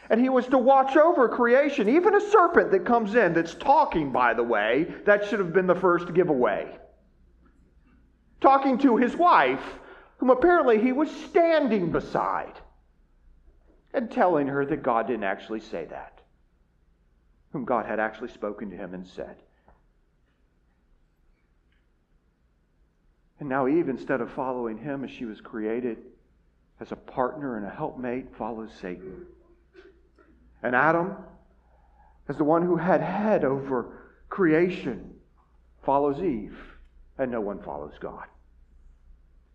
And 0.09 0.21
he 0.21 0.29
was 0.29 0.47
to 0.49 0.59
watch 0.59 0.97
over 0.97 1.29
creation. 1.29 1.89
Even 1.89 2.15
a 2.15 2.31
serpent 2.31 2.71
that 2.71 2.85
comes 2.85 3.17
in, 3.17 3.33
that's 3.33 3.55
talking, 3.55 4.13
by 4.13 4.35
the 4.35 4.43
way, 4.43 4.95
that 5.05 5.25
should 5.27 5.41
have 5.41 5.53
been 5.53 5.67
the 5.67 5.75
first 5.75 6.15
giveaway. 6.15 6.79
Talking 8.41 8.79
to 8.79 8.97
his 8.97 9.17
wife, 9.17 9.63
whom 10.19 10.31
apparently 10.31 10.81
he 10.81 10.93
was 10.93 11.11
standing 11.11 11.91
beside, 11.91 12.53
and 13.95 14.09
telling 14.09 14.47
her 14.47 14.65
that 14.67 14.85
God 14.85 15.09
didn't 15.09 15.25
actually 15.25 15.61
say 15.61 15.87
that, 15.87 16.16
whom 17.57 17.65
God 17.65 17.87
had 17.87 17.99
actually 17.99 18.29
spoken 18.29 18.69
to 18.69 18.77
him 18.77 18.93
and 18.93 19.07
said. 19.07 19.35
And 23.41 23.49
now 23.49 23.67
Eve, 23.67 23.89
instead 23.89 24.21
of 24.21 24.31
following 24.31 24.77
him 24.77 25.05
as 25.05 25.11
she 25.11 25.25
was 25.25 25.41
created, 25.41 25.97
as 26.81 26.93
a 26.93 26.97
partner 26.97 27.57
and 27.57 27.65
a 27.65 27.71
helpmate, 27.71 28.27
follows 28.37 28.71
Satan. 28.79 29.25
And 30.63 30.77
Adam, 30.77 31.17
as 32.29 32.37
the 32.37 32.45
one 32.45 32.61
who 32.61 32.77
had 32.77 33.01
head 33.01 33.43
over 33.43 34.13
creation, 34.29 35.15
follows 35.83 36.23
Eve, 36.23 36.59
and 37.17 37.33
no 37.33 37.41
one 37.41 37.63
follows 37.63 37.95
God. 37.99 38.27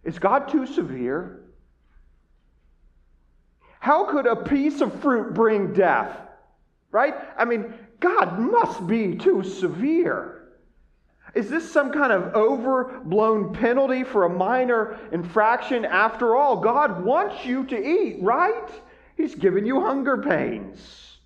Is 0.03 0.17
God 0.17 0.49
too 0.49 0.65
severe? 0.65 1.43
How 3.79 4.05
could 4.05 4.25
a 4.25 4.37
piece 4.37 4.81
of 4.81 5.01
fruit 5.01 5.35
bring 5.35 5.73
death? 5.73 6.17
Right? 6.91 7.13
I 7.37 7.45
mean, 7.45 7.73
God 8.01 8.37
must 8.37 8.85
be 8.85 9.15
too 9.15 9.43
severe. 9.43 10.41
Is 11.33 11.49
this 11.49 11.71
some 11.71 11.93
kind 11.93 12.11
of 12.11 12.35
overblown 12.35 13.53
penalty 13.53 14.03
for 14.03 14.25
a 14.25 14.29
minor 14.29 14.99
infraction? 15.13 15.85
After 15.85 16.35
all, 16.35 16.57
God 16.57 17.05
wants 17.05 17.45
you 17.45 17.63
to 17.67 17.77
eat, 17.77 18.17
right? 18.21 18.69
He's 19.15 19.35
given 19.35 19.65
you 19.65 19.79
hunger 19.79 20.17
pains. 20.17 21.19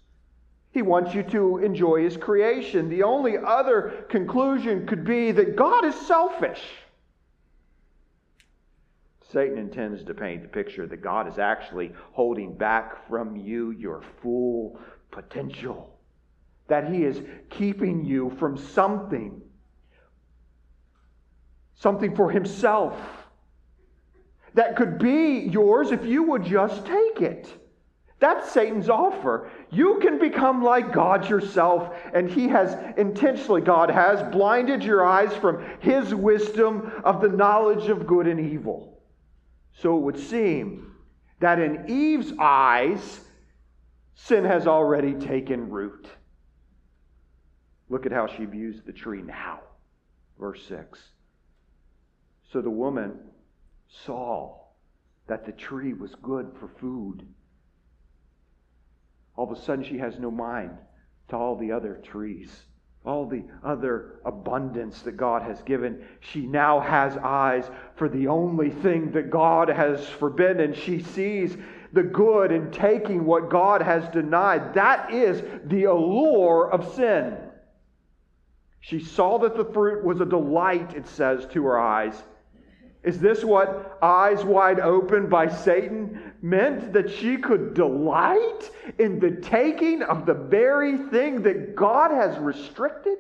He 0.72 0.82
wants 0.82 1.16
you 1.16 1.24
to 1.24 1.60
enjoy 1.60 2.04
His 2.04 2.18
creation. 2.18 2.90
The 2.90 3.04
only 3.04 3.38
other 3.38 4.06
conclusion 4.10 4.86
could 4.86 5.06
be 5.06 5.32
that 5.32 5.56
God 5.56 5.86
is 5.86 5.96
selfish. 5.96 6.62
Satan 9.32 9.58
intends 9.58 10.04
to 10.04 10.14
paint 10.14 10.44
the 10.44 10.48
picture 10.50 10.86
that 10.86 11.02
God 11.02 11.28
is 11.28 11.40
actually 11.40 11.94
holding 12.12 12.54
back 12.54 13.08
from 13.10 13.36
you 13.36 13.72
your 13.72 14.04
full 14.22 14.80
potential, 15.12 15.95
that 16.68 16.92
He 16.92 17.04
is 17.04 17.22
keeping 17.50 18.04
you 18.06 18.32
from 18.40 18.58
something, 18.58 19.42
something 21.76 22.16
for 22.16 22.32
Himself 22.32 22.98
that 24.56 24.76
could 24.76 24.98
be 24.98 25.40
yours 25.52 25.92
if 25.92 26.06
you 26.06 26.24
would 26.24 26.44
just 26.44 26.86
take 26.86 27.22
it. 27.22 27.54
That's 28.20 28.50
Satan's 28.50 28.90
offer. 28.90 29.52
You 29.70 30.00
can 30.02 30.18
become 30.18 30.64
like 30.64 30.94
God 30.94 31.30
yourself, 31.30 31.94
and 32.14 32.30
He 32.30 32.48
has 32.48 32.78
intentionally, 32.98 33.62
God 33.62 33.90
has 33.90 34.24
blinded 34.32 34.84
your 34.84 35.06
eyes 35.06 35.36
from 35.36 35.64
His 35.82 36.16
wisdom 36.16 36.92
of 37.04 37.22
the 37.22 37.28
knowledge 37.28 37.90
of 37.90 38.08
good 38.08 38.28
and 38.28 38.40
evil. 38.40 39.02
So 39.74 39.98
it 39.98 40.02
would 40.02 40.18
seem 40.18 40.96
that 41.42 41.60
in 41.60 41.90
Eve's 41.90 42.32
eyes, 42.40 43.20
sin 44.14 44.46
has 44.46 44.66
already 44.66 45.14
taken 45.14 45.70
root. 45.70 46.08
Look 47.90 48.06
at 48.06 48.12
how 48.12 48.28
she 48.28 48.46
views 48.46 48.82
the 48.86 48.94
tree 48.94 49.22
now. 49.22 49.60
Verse 50.40 50.62
6. 50.68 51.00
So 52.52 52.62
the 52.62 52.70
woman 52.70 53.20
saw 54.06 54.56
that 55.28 55.46
the 55.46 55.52
tree 55.52 55.94
was 55.94 56.16
good 56.22 56.52
for 56.60 56.68
food 56.68 57.26
all 59.38 59.52
of 59.52 59.58
a 59.58 59.62
sudden 59.62 59.84
she 59.84 59.98
has 59.98 60.18
no 60.20 60.32
mind 60.32 60.78
to 61.30 61.36
all 61.36 61.56
the 61.56 61.72
other 61.72 62.00
trees, 62.04 62.50
all 63.06 63.26
the 63.26 63.44
other 63.64 64.20
abundance 64.26 65.02
that 65.02 65.18
God 65.18 65.42
has 65.42 65.62
given. 65.64 66.06
She 66.22 66.46
now 66.46 66.80
has 66.80 67.18
eyes 67.18 67.70
for 67.96 68.08
the 68.08 68.28
only 68.28 68.70
thing 68.70 69.12
that 69.12 69.30
God 69.30 69.70
has 69.70 70.08
forbidden. 70.08 70.74
She 70.74 71.02
sees 71.02 71.58
the 71.92 72.04
good 72.04 72.52
in 72.52 72.72
taking 72.72 73.26
what 73.26 73.50
God 73.50 73.82
has 73.82 74.08
denied. 74.10 74.74
That 74.74 75.14
is 75.14 75.42
the 75.66 75.86
allure 75.86 76.72
of 76.72 76.94
sin. 76.96 77.38
She 78.86 79.00
saw 79.00 79.40
that 79.40 79.56
the 79.56 79.66
fruit 79.66 80.04
was 80.04 80.22
a 80.22 80.26
delight, 80.26 80.94
it 80.96 81.08
says, 81.08 81.46
to 81.48 81.66
her 81.66 81.80
eyes 81.80 82.22
is 83.06 83.20
this 83.20 83.46
what 83.46 84.00
eyes 84.02 84.44
wide 84.44 84.80
open 84.80 85.30
by 85.30 85.48
Satan 85.48 86.34
meant? 86.42 86.92
That 86.92 87.08
she 87.08 87.38
could 87.38 87.76
delight 87.76 88.72
in 88.98 89.20
the 89.20 89.30
taking 89.30 90.02
of 90.02 90.26
the 90.26 90.34
very 90.34 90.98
thing 90.98 91.44
that 91.44 91.76
God 91.76 92.10
has 92.10 92.36
restricted? 92.40 93.18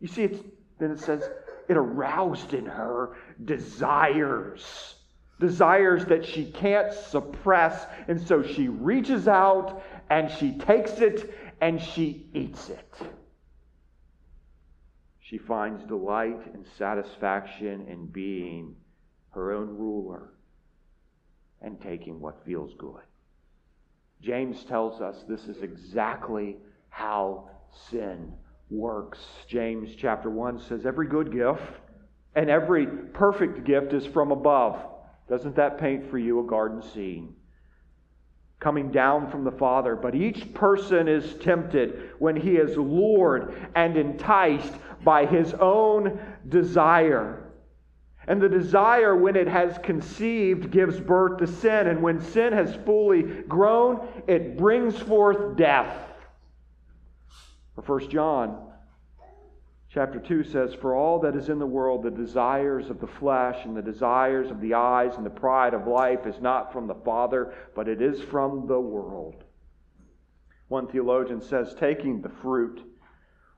You 0.00 0.08
see, 0.08 0.24
it's, 0.24 0.40
then 0.78 0.90
it 0.90 1.00
says 1.00 1.30
it 1.66 1.78
aroused 1.78 2.52
in 2.52 2.66
her 2.66 3.16
desires. 3.42 4.96
Desires 5.40 6.04
that 6.04 6.26
she 6.26 6.44
can't 6.44 6.92
suppress. 6.92 7.86
And 8.06 8.20
so 8.20 8.42
she 8.42 8.68
reaches 8.68 9.28
out 9.28 9.82
and 10.10 10.30
she 10.30 10.52
takes 10.58 11.00
it 11.00 11.34
and 11.62 11.80
she 11.80 12.26
eats 12.34 12.68
it. 12.68 12.94
She 15.28 15.36
finds 15.36 15.84
delight 15.84 16.40
and 16.54 16.64
satisfaction 16.78 17.86
in 17.86 18.06
being 18.06 18.74
her 19.32 19.52
own 19.52 19.68
ruler 19.68 20.30
and 21.60 21.78
taking 21.82 22.18
what 22.18 22.46
feels 22.46 22.72
good. 22.78 23.02
James 24.22 24.64
tells 24.64 25.02
us 25.02 25.24
this 25.28 25.46
is 25.46 25.62
exactly 25.62 26.56
how 26.88 27.50
sin 27.90 28.32
works. 28.70 29.18
James 29.46 29.94
chapter 29.98 30.30
1 30.30 30.60
says, 30.60 30.86
Every 30.86 31.06
good 31.06 31.30
gift 31.30 31.74
and 32.34 32.48
every 32.48 32.86
perfect 32.86 33.64
gift 33.64 33.92
is 33.92 34.06
from 34.06 34.32
above. 34.32 34.82
Doesn't 35.28 35.56
that 35.56 35.78
paint 35.78 36.10
for 36.10 36.16
you 36.16 36.40
a 36.40 36.48
garden 36.48 36.80
scene? 36.80 37.34
Coming 38.60 38.90
down 38.90 39.30
from 39.30 39.44
the 39.44 39.52
Father. 39.52 39.94
But 39.96 40.14
each 40.14 40.52
person 40.54 41.08
is 41.08 41.34
tempted 41.34 42.10
when 42.18 42.36
he 42.36 42.56
is 42.56 42.76
lured 42.76 43.70
and 43.74 43.96
enticed 43.96 44.72
by 45.04 45.26
his 45.26 45.54
own 45.54 46.18
desire. 46.48 47.44
And 48.26 48.42
the 48.42 48.48
desire, 48.48 49.16
when 49.16 49.36
it 49.36 49.48
has 49.48 49.78
conceived, 49.78 50.70
gives 50.70 51.00
birth 51.00 51.38
to 51.38 51.46
sin. 51.46 51.86
And 51.86 52.02
when 52.02 52.20
sin 52.20 52.52
has 52.52 52.74
fully 52.84 53.22
grown, 53.22 54.06
it 54.26 54.58
brings 54.58 54.98
forth 54.98 55.56
death. 55.56 55.96
For 57.74 58.00
1 58.00 58.10
John 58.10 58.67
Chapter 59.98 60.20
2 60.20 60.44
says, 60.44 60.74
For 60.74 60.94
all 60.94 61.18
that 61.22 61.34
is 61.34 61.48
in 61.48 61.58
the 61.58 61.66
world, 61.66 62.04
the 62.04 62.10
desires 62.12 62.88
of 62.88 63.00
the 63.00 63.08
flesh 63.08 63.64
and 63.64 63.76
the 63.76 63.82
desires 63.82 64.48
of 64.48 64.60
the 64.60 64.74
eyes 64.74 65.16
and 65.16 65.26
the 65.26 65.30
pride 65.30 65.74
of 65.74 65.88
life 65.88 66.24
is 66.24 66.40
not 66.40 66.72
from 66.72 66.86
the 66.86 66.94
Father, 66.94 67.52
but 67.74 67.88
it 67.88 68.00
is 68.00 68.22
from 68.22 68.68
the 68.68 68.78
world. 68.78 69.42
One 70.68 70.86
theologian 70.86 71.40
says, 71.40 71.74
Taking 71.74 72.22
the 72.22 72.28
fruit 72.28 72.80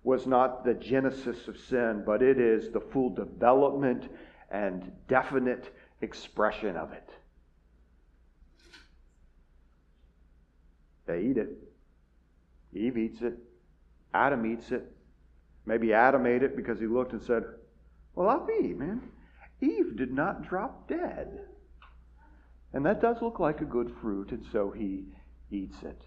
was 0.03 0.27
not 0.27 0.65
the 0.65 0.73
genesis 0.73 1.47
of 1.47 1.59
sin, 1.59 2.05
but 2.07 2.23
it 2.23 2.41
is 2.41 2.71
the 2.71 2.81
full 2.81 3.11
development 3.11 4.09
and 4.51 4.91
definite 5.09 5.77
expression 6.01 6.75
of 6.75 6.91
it. 6.93 7.11
They 11.05 11.21
eat 11.21 11.37
it. 11.37 11.51
Eve 12.73 12.97
eats 12.97 13.21
it. 13.21 13.37
Adam 14.15 14.51
eats 14.51 14.73
it. 14.73 14.91
Maybe 15.67 15.93
Adam 15.93 16.27
ate 16.27 16.43
it 16.43 16.57
because 16.57 16.81
he 16.81 16.87
looked 16.87 17.13
and 17.13 17.23
said, 17.23 17.45
Well, 18.15 18.29
I'll 18.29 18.47
be, 18.47 18.75
man. 18.75 19.03
Eve 19.61 19.97
did 19.97 20.13
not 20.13 20.49
drop 20.49 20.89
dead. 20.89 21.41
And 22.73 22.87
that 22.87 23.01
does 23.01 23.17
look 23.21 23.41
like 23.41 23.61
a 23.61 23.67
good 23.67 23.93
fruit, 24.01 24.31
and 24.31 24.45
so 24.53 24.71
he 24.71 25.05
eats 25.51 25.83
it. 25.83 26.01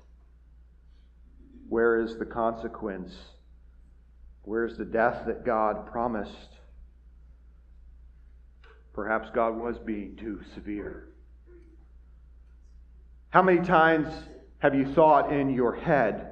Where 1.70 2.02
is 2.02 2.18
the 2.18 2.26
consequence? 2.26 3.13
Where's 4.44 4.78
the 4.78 4.86
death 4.86 5.26
that 5.28 5.46
God 5.46 5.88
promised? 5.88 6.50
Perhaps 8.94 9.30
God 9.34 9.56
was 9.56 9.78
being 9.80 10.16
too 10.16 10.42
severe. 10.54 11.10
How 13.30 13.42
many 13.42 13.66
times 13.66 14.08
have 14.60 14.76
you 14.76 14.86
thought 14.94 15.34
in 15.34 15.50
your 15.50 15.76
head, 15.76 16.30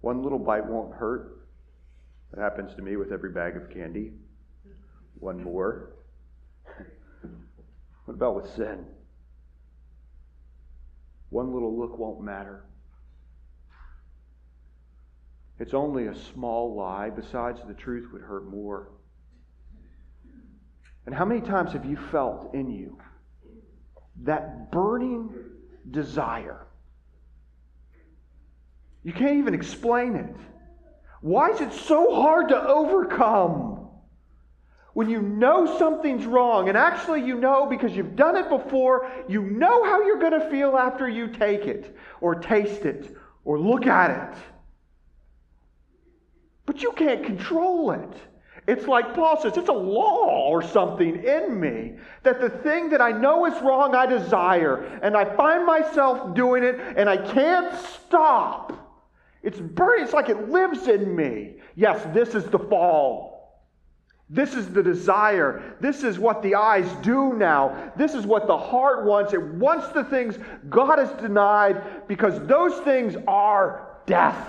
One 0.00 0.22
little 0.24 0.40
bite 0.40 0.66
won't 0.66 0.94
hurt. 0.94 1.41
That 2.32 2.40
happens 2.40 2.74
to 2.74 2.82
me 2.82 2.96
with 2.96 3.12
every 3.12 3.30
bag 3.30 3.56
of 3.56 3.70
candy. 3.70 4.12
One 5.18 5.42
more. 5.42 5.92
what 8.04 8.14
about 8.14 8.36
with 8.36 8.50
sin? 8.54 8.86
One 11.28 11.52
little 11.52 11.78
look 11.78 11.98
won't 11.98 12.22
matter. 12.22 12.64
It's 15.58 15.74
only 15.74 16.06
a 16.06 16.14
small 16.14 16.74
lie. 16.74 17.10
Besides, 17.10 17.60
the 17.66 17.74
truth 17.74 18.10
would 18.12 18.22
hurt 18.22 18.50
more. 18.50 18.90
And 21.06 21.14
how 21.14 21.24
many 21.24 21.40
times 21.40 21.72
have 21.72 21.84
you 21.84 21.96
felt 22.10 22.54
in 22.54 22.70
you 22.70 22.98
that 24.22 24.70
burning 24.72 25.32
desire? 25.90 26.66
You 29.04 29.12
can't 29.12 29.36
even 29.36 29.54
explain 29.54 30.16
it. 30.16 30.34
Why 31.22 31.50
is 31.50 31.60
it 31.60 31.72
so 31.72 32.14
hard 32.14 32.48
to 32.48 32.60
overcome? 32.60 33.88
When 34.92 35.08
you 35.08 35.22
know 35.22 35.78
something's 35.78 36.26
wrong, 36.26 36.68
and 36.68 36.76
actually 36.76 37.24
you 37.24 37.36
know 37.36 37.64
because 37.64 37.92
you've 37.96 38.16
done 38.16 38.36
it 38.36 38.50
before, 38.50 39.10
you 39.26 39.40
know 39.40 39.84
how 39.84 40.04
you're 40.04 40.18
going 40.18 40.38
to 40.38 40.50
feel 40.50 40.76
after 40.76 41.08
you 41.08 41.28
take 41.28 41.62
it, 41.62 41.96
or 42.20 42.34
taste 42.34 42.84
it, 42.84 43.16
or 43.44 43.58
look 43.58 43.86
at 43.86 44.10
it. 44.10 44.38
But 46.66 46.82
you 46.82 46.92
can't 46.92 47.24
control 47.24 47.92
it. 47.92 48.16
It's 48.66 48.86
like 48.86 49.14
Paul 49.14 49.40
says, 49.40 49.56
it's 49.56 49.68
a 49.68 49.72
law 49.72 50.48
or 50.48 50.62
something 50.62 51.24
in 51.24 51.58
me 51.58 51.94
that 52.22 52.40
the 52.40 52.50
thing 52.50 52.90
that 52.90 53.00
I 53.00 53.10
know 53.10 53.46
is 53.46 53.60
wrong, 53.62 53.94
I 53.94 54.06
desire. 54.06 54.82
And 55.02 55.16
I 55.16 55.24
find 55.36 55.66
myself 55.66 56.34
doing 56.34 56.62
it 56.62 56.78
and 56.96 57.08
I 57.08 57.16
can't 57.16 57.74
stop. 57.86 58.81
It's 59.42 59.58
burning. 59.58 60.04
It's 60.04 60.12
like 60.12 60.28
it 60.28 60.48
lives 60.48 60.86
in 60.88 61.14
me. 61.14 61.56
Yes, 61.74 62.06
this 62.14 62.34
is 62.34 62.44
the 62.44 62.58
fall. 62.58 63.32
This 64.30 64.54
is 64.54 64.70
the 64.70 64.82
desire. 64.82 65.76
This 65.80 66.04
is 66.04 66.18
what 66.18 66.42
the 66.42 66.54
eyes 66.54 66.90
do 67.02 67.34
now. 67.34 67.92
This 67.96 68.14
is 68.14 68.26
what 68.26 68.46
the 68.46 68.56
heart 68.56 69.04
wants. 69.04 69.34
It 69.34 69.42
wants 69.42 69.88
the 69.88 70.04
things 70.04 70.38
God 70.70 70.98
has 70.98 71.10
denied 71.20 72.08
because 72.08 72.40
those 72.46 72.74
things 72.80 73.14
are 73.26 73.98
death. 74.06 74.48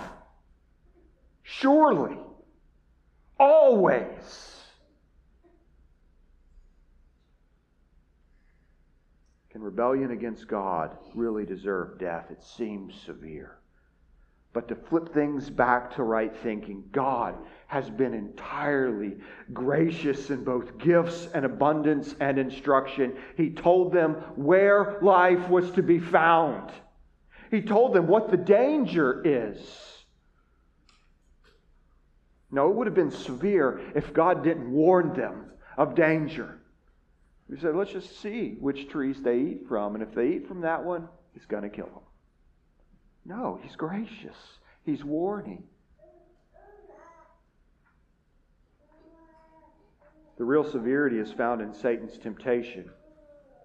Surely. 1.42 2.16
Always. 3.38 4.54
Can 9.50 9.62
rebellion 9.62 10.12
against 10.12 10.48
God 10.48 10.96
really 11.14 11.44
deserve 11.44 11.98
death? 11.98 12.30
It 12.30 12.42
seems 12.42 12.94
severe. 13.04 13.58
But 14.54 14.68
to 14.68 14.76
flip 14.76 15.12
things 15.12 15.50
back 15.50 15.96
to 15.96 16.04
right 16.04 16.34
thinking, 16.34 16.84
God 16.92 17.34
has 17.66 17.90
been 17.90 18.14
entirely 18.14 19.16
gracious 19.52 20.30
in 20.30 20.44
both 20.44 20.78
gifts 20.78 21.28
and 21.34 21.44
abundance 21.44 22.14
and 22.20 22.38
instruction. 22.38 23.16
He 23.36 23.50
told 23.50 23.92
them 23.92 24.14
where 24.36 24.98
life 25.02 25.48
was 25.48 25.72
to 25.72 25.82
be 25.82 25.98
found, 25.98 26.70
He 27.50 27.60
told 27.60 27.94
them 27.94 28.06
what 28.06 28.30
the 28.30 28.36
danger 28.36 29.20
is. 29.24 29.58
No, 32.50 32.70
it 32.70 32.76
would 32.76 32.86
have 32.86 32.94
been 32.94 33.10
severe 33.10 33.80
if 33.96 34.14
God 34.14 34.44
didn't 34.44 34.70
warn 34.70 35.12
them 35.14 35.46
of 35.76 35.96
danger. 35.96 36.60
He 37.50 37.60
said, 37.60 37.74
let's 37.74 37.90
just 37.90 38.20
see 38.22 38.56
which 38.60 38.88
trees 38.88 39.20
they 39.20 39.38
eat 39.38 39.66
from, 39.66 39.96
and 39.96 40.04
if 40.04 40.14
they 40.14 40.28
eat 40.28 40.46
from 40.46 40.60
that 40.60 40.84
one, 40.84 41.08
it's 41.34 41.46
going 41.46 41.64
to 41.64 41.68
kill 41.68 41.86
them. 41.86 42.03
No, 43.24 43.58
he's 43.62 43.76
gracious. 43.76 44.36
He's 44.84 45.02
warning. 45.02 45.64
The 50.36 50.44
real 50.44 50.64
severity 50.64 51.18
is 51.18 51.32
found 51.32 51.60
in 51.60 51.72
Satan's 51.72 52.18
temptation. 52.18 52.90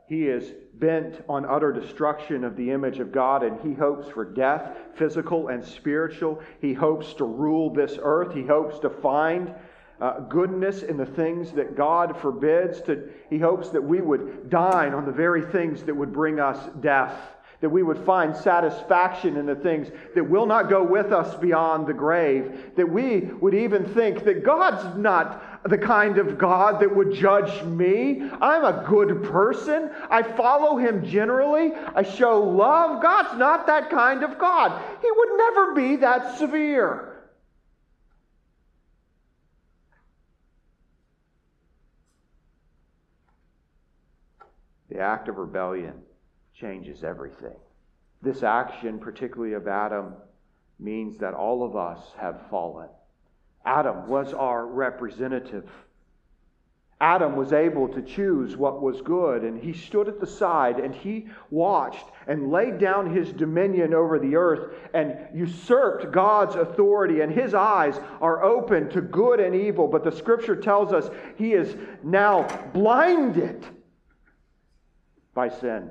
He 0.08 0.28
is 0.28 0.54
bent 0.76 1.24
on 1.28 1.45
utter 1.45 1.72
destruction 1.72 2.43
of 2.43 2.56
the 2.56 2.72
image 2.72 3.00
of 3.00 3.12
God, 3.12 3.43
and 3.43 3.60
he 3.62 3.74
hopes 3.74 4.08
for 4.10 4.26
death, 4.26 4.76
physical 4.95 5.50
and 5.50 5.63
spiritual. 5.63 6.41
He 6.62 6.74
hopes 6.74 7.13
to 7.15 7.26
rule 7.26 7.72
this 7.72 7.98
earth. 8.02 8.34
He 8.34 8.43
hopes 8.43 8.80
to 8.80 8.89
find 8.89 9.54
uh, 10.00 10.22
goodness 10.22 10.84
in 10.84 10.98
the 10.98 11.06
things 11.06 11.52
that 11.52 11.76
God 11.76 12.17
forbids. 12.22 12.82
To, 12.84 13.10
he 13.30 13.38
hopes 13.38 13.69
that 13.69 13.84
we 13.84 14.02
would 14.02 14.50
dine 14.50 14.93
on 14.93 15.06
the 15.06 15.12
very 15.12 15.43
things 15.43 15.84
that 15.84 15.95
would 15.95 16.13
bring 16.13 16.39
us 16.39 16.58
death 16.80 17.19
that 17.62 17.69
we 17.69 17.84
would 17.84 18.06
find 18.06 18.36
satisfaction 18.36 19.36
in 19.36 19.45
the 19.45 19.56
things 19.56 19.89
that 20.15 20.24
will 20.24 20.45
not 20.45 20.69
go 20.69 20.84
with 20.84 21.12
us 21.12 21.36
beyond 21.36 21.88
the 21.88 21.93
grave, 21.93 22.72
that 22.78 22.89
we 22.89 23.19
would 23.41 23.54
even 23.54 23.84
think 23.93 24.24
that 24.24 24.43
God's 24.45 24.98
not 24.98 25.69
the 25.69 25.78
kind 25.78 26.17
of 26.17 26.38
God 26.38 26.80
that 26.80 26.95
would 26.95 27.13
judge 27.13 27.63
me. 27.63 28.30
I'm 28.41 28.63
a 28.63 28.86
good 28.88 29.24
person. 29.24 29.91
I 30.10 30.24
follow 30.24 30.78
Him 30.78 31.06
generally. 31.06 31.74
I 31.74 32.04
show 32.04 32.41
love. 32.41 33.02
God's 33.02 33.38
not 33.38 33.67
that 33.67 33.89
kind 33.89 34.24
of 34.24 34.39
God. 34.39 34.82
He 35.02 35.12
would 35.12 35.38
never 35.38 35.76
be 35.76 35.98
that 35.98 36.38
severe. 36.38 37.06
The 44.89 45.00
act 45.00 45.28
of 45.28 45.38
rebellion 45.38 46.02
changes 46.60 47.04
everything. 47.04 47.56
This 48.22 48.43
action, 48.43 49.00
particularly 49.00 49.54
of 49.54 49.67
Adam, 49.67 50.13
means 50.80 51.17
that 51.19 51.34
all 51.34 51.63
of 51.63 51.76
us 51.76 52.00
have 52.19 52.50
fallen. 52.50 52.89
Adam 53.65 54.08
was 54.08 54.34
our 54.34 54.65
representative. 54.65 55.69
Adam 57.02 57.38
was 57.38 57.54
able 57.54 57.88
to 57.88 58.02
choose 58.02 58.58
what 58.58 58.82
was 58.82 59.02
good, 59.02 59.43
and 59.43 59.62
he 59.62 59.72
stood 59.72 60.10
at 60.10 60.19
the 60.19 60.28
side 60.28 60.80
and 60.80 60.93
he 60.93 61.28
watched 61.50 62.06
and 62.28 62.52
laid 62.52 62.78
down 62.78 63.13
his 63.13 63.32
dominion 63.32 63.93
over 63.93 64.19
the 64.19 64.36
earth 64.36 64.76
and 64.93 65.15
usurped 65.34 66.12
God's 66.12 66.56
authority, 66.56 67.22
and 67.22 67.32
his 67.32 67.54
eyes 67.54 67.98
are 68.19 68.43
open 68.43 68.89
to 68.89 69.00
good 69.00 69.39
and 69.39 69.56
evil. 69.56 69.88
But 69.88 70.04
the 70.04 70.12
scripture 70.12 70.58
tells 70.58 70.91
us 70.91 71.10
he 71.38 71.54
is 71.54 71.74
now 72.04 72.43
blinded 72.74 73.65
by 75.34 75.48
sin. 75.48 75.89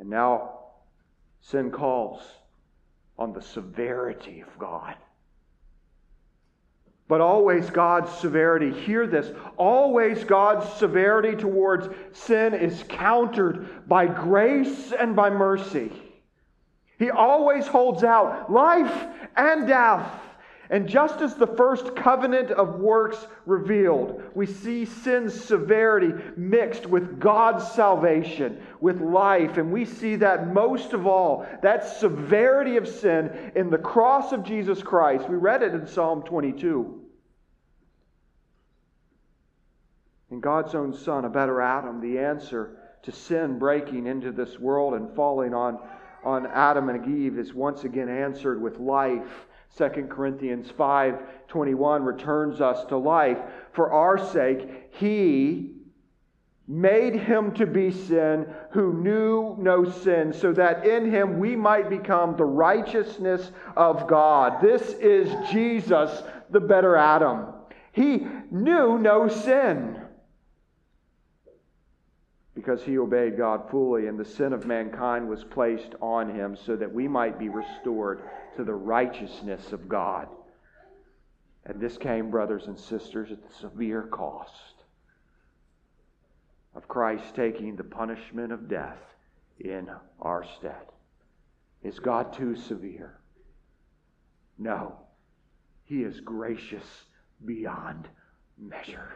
And 0.00 0.08
now 0.08 0.60
sin 1.42 1.70
calls 1.70 2.22
on 3.18 3.34
the 3.34 3.42
severity 3.42 4.40
of 4.40 4.58
God. 4.58 4.94
But 7.06 7.20
always 7.20 7.68
God's 7.68 8.10
severity, 8.12 8.72
hear 8.72 9.06
this, 9.06 9.30
always 9.58 10.24
God's 10.24 10.72
severity 10.74 11.36
towards 11.36 11.88
sin 12.12 12.54
is 12.54 12.82
countered 12.88 13.86
by 13.88 14.06
grace 14.06 14.92
and 14.92 15.14
by 15.14 15.28
mercy. 15.28 15.92
He 16.98 17.10
always 17.10 17.66
holds 17.66 18.02
out 18.02 18.50
life 18.50 19.06
and 19.36 19.66
death 19.66 20.10
and 20.70 20.88
just 20.88 21.20
as 21.20 21.34
the 21.34 21.48
first 21.48 21.96
covenant 21.96 22.52
of 22.52 22.78
works 22.78 23.26
revealed, 23.44 24.22
we 24.36 24.46
see 24.46 24.84
sin's 24.84 25.34
severity 25.34 26.12
mixed 26.36 26.86
with 26.86 27.18
God's 27.18 27.68
salvation, 27.72 28.62
with 28.80 29.00
life. 29.00 29.58
And 29.58 29.72
we 29.72 29.84
see 29.84 30.14
that 30.16 30.54
most 30.54 30.92
of 30.92 31.08
all, 31.08 31.44
that 31.62 31.98
severity 31.98 32.76
of 32.76 32.86
sin 32.86 33.50
in 33.56 33.68
the 33.68 33.78
cross 33.78 34.30
of 34.30 34.44
Jesus 34.44 34.80
Christ. 34.80 35.28
We 35.28 35.34
read 35.34 35.64
it 35.64 35.74
in 35.74 35.88
Psalm 35.88 36.22
22. 36.22 37.02
In 40.30 40.38
God's 40.38 40.76
own 40.76 40.94
Son, 40.94 41.24
a 41.24 41.28
better 41.28 41.60
Adam, 41.60 42.00
the 42.00 42.20
answer 42.20 42.76
to 43.02 43.10
sin 43.10 43.58
breaking 43.58 44.06
into 44.06 44.30
this 44.30 44.60
world 44.60 44.94
and 44.94 45.16
falling 45.16 45.52
on, 45.52 45.80
on 46.22 46.46
Adam 46.46 46.90
and 46.90 47.12
Eve 47.12 47.40
is 47.40 47.52
once 47.52 47.82
again 47.82 48.08
answered 48.08 48.62
with 48.62 48.78
life 48.78 49.48
2 49.76 50.08
Corinthians 50.08 50.70
5:21 50.70 52.04
returns 52.04 52.60
us 52.60 52.84
to 52.86 52.96
life. 52.96 53.38
For 53.72 53.90
our 53.92 54.18
sake, 54.18 54.88
he 54.90 55.76
made 56.66 57.14
him 57.14 57.52
to 57.52 57.66
be 57.66 57.90
sin 57.90 58.46
who 58.70 58.92
knew 58.92 59.56
no 59.58 59.84
sin, 59.84 60.32
so 60.32 60.52
that 60.52 60.86
in 60.86 61.10
him 61.10 61.40
we 61.40 61.56
might 61.56 61.90
become 61.90 62.36
the 62.36 62.44
righteousness 62.44 63.50
of 63.76 64.06
God. 64.06 64.60
This 64.60 64.92
is 64.94 65.34
Jesus, 65.50 66.22
the 66.50 66.60
better 66.60 66.96
Adam. 66.96 67.46
He 67.92 68.26
knew 68.50 68.98
no 68.98 69.26
sin 69.26 70.00
because 72.60 72.82
he 72.82 72.98
obeyed 72.98 73.38
God 73.38 73.70
fully, 73.70 74.06
and 74.06 74.18
the 74.18 74.24
sin 74.24 74.52
of 74.52 74.66
mankind 74.66 75.26
was 75.26 75.44
placed 75.44 75.94
on 76.02 76.28
him 76.28 76.54
so 76.54 76.76
that 76.76 76.92
we 76.92 77.08
might 77.08 77.38
be 77.38 77.48
restored 77.48 78.22
to 78.56 78.64
the 78.64 78.74
righteousness 78.74 79.72
of 79.72 79.88
God. 79.88 80.28
And 81.64 81.80
this 81.80 81.96
came, 81.96 82.30
brothers 82.30 82.66
and 82.66 82.78
sisters, 82.78 83.32
at 83.32 83.42
the 83.42 83.54
severe 83.54 84.02
cost 84.02 84.52
of 86.74 86.86
Christ 86.86 87.34
taking 87.34 87.76
the 87.76 87.84
punishment 87.84 88.52
of 88.52 88.68
death 88.68 88.98
in 89.58 89.88
our 90.20 90.44
stead. 90.58 90.86
Is 91.82 91.98
God 91.98 92.34
too 92.34 92.56
severe? 92.56 93.20
No, 94.58 94.98
He 95.84 96.02
is 96.02 96.20
gracious 96.20 97.04
beyond 97.46 98.06
measure. 98.58 99.12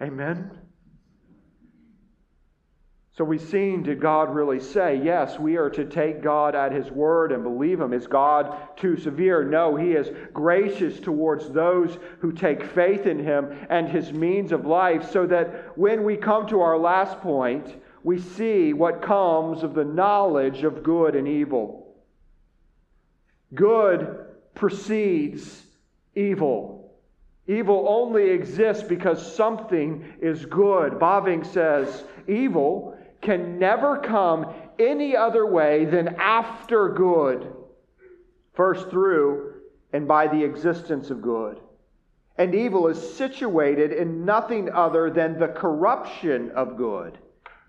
Amen? 0.00 0.52
So 3.22 3.26
we've 3.26 3.40
seen, 3.40 3.84
did 3.84 4.00
God 4.00 4.34
really 4.34 4.58
say, 4.58 5.00
yes, 5.00 5.38
we 5.38 5.56
are 5.56 5.70
to 5.70 5.84
take 5.84 6.24
God 6.24 6.56
at 6.56 6.72
His 6.72 6.90
word 6.90 7.30
and 7.30 7.44
believe 7.44 7.80
Him? 7.80 7.92
Is 7.92 8.08
God 8.08 8.76
too 8.76 8.96
severe? 8.96 9.44
No, 9.44 9.76
He 9.76 9.92
is 9.92 10.10
gracious 10.32 10.98
towards 10.98 11.48
those 11.48 11.98
who 12.18 12.32
take 12.32 12.64
faith 12.64 13.06
in 13.06 13.20
Him 13.20 13.56
and 13.70 13.88
His 13.88 14.12
means 14.12 14.50
of 14.50 14.66
life, 14.66 15.08
so 15.12 15.24
that 15.28 15.78
when 15.78 16.02
we 16.02 16.16
come 16.16 16.48
to 16.48 16.62
our 16.62 16.76
last 16.76 17.20
point, 17.20 17.80
we 18.02 18.18
see 18.18 18.72
what 18.72 19.02
comes 19.02 19.62
of 19.62 19.74
the 19.74 19.84
knowledge 19.84 20.64
of 20.64 20.82
good 20.82 21.14
and 21.14 21.28
evil. 21.28 21.94
Good 23.54 24.18
precedes 24.56 25.62
evil. 26.16 26.92
Evil 27.46 27.86
only 27.88 28.30
exists 28.30 28.82
because 28.82 29.36
something 29.36 30.12
is 30.20 30.44
good. 30.44 30.94
Bavinck 30.94 31.46
says, 31.46 32.02
evil 32.26 32.91
can 33.22 33.58
never 33.58 33.98
come 33.98 34.52
any 34.78 35.16
other 35.16 35.46
way 35.46 35.84
than 35.84 36.16
after 36.18 36.88
good, 36.90 37.52
first 38.54 38.90
through 38.90 39.54
and 39.92 40.06
by 40.08 40.26
the 40.26 40.42
existence 40.42 41.10
of 41.10 41.22
good. 41.22 41.60
And 42.36 42.54
evil 42.54 42.88
is 42.88 43.14
situated 43.14 43.92
in 43.92 44.24
nothing 44.24 44.70
other 44.70 45.10
than 45.10 45.38
the 45.38 45.48
corruption 45.48 46.50
of 46.52 46.76
good. 46.76 47.18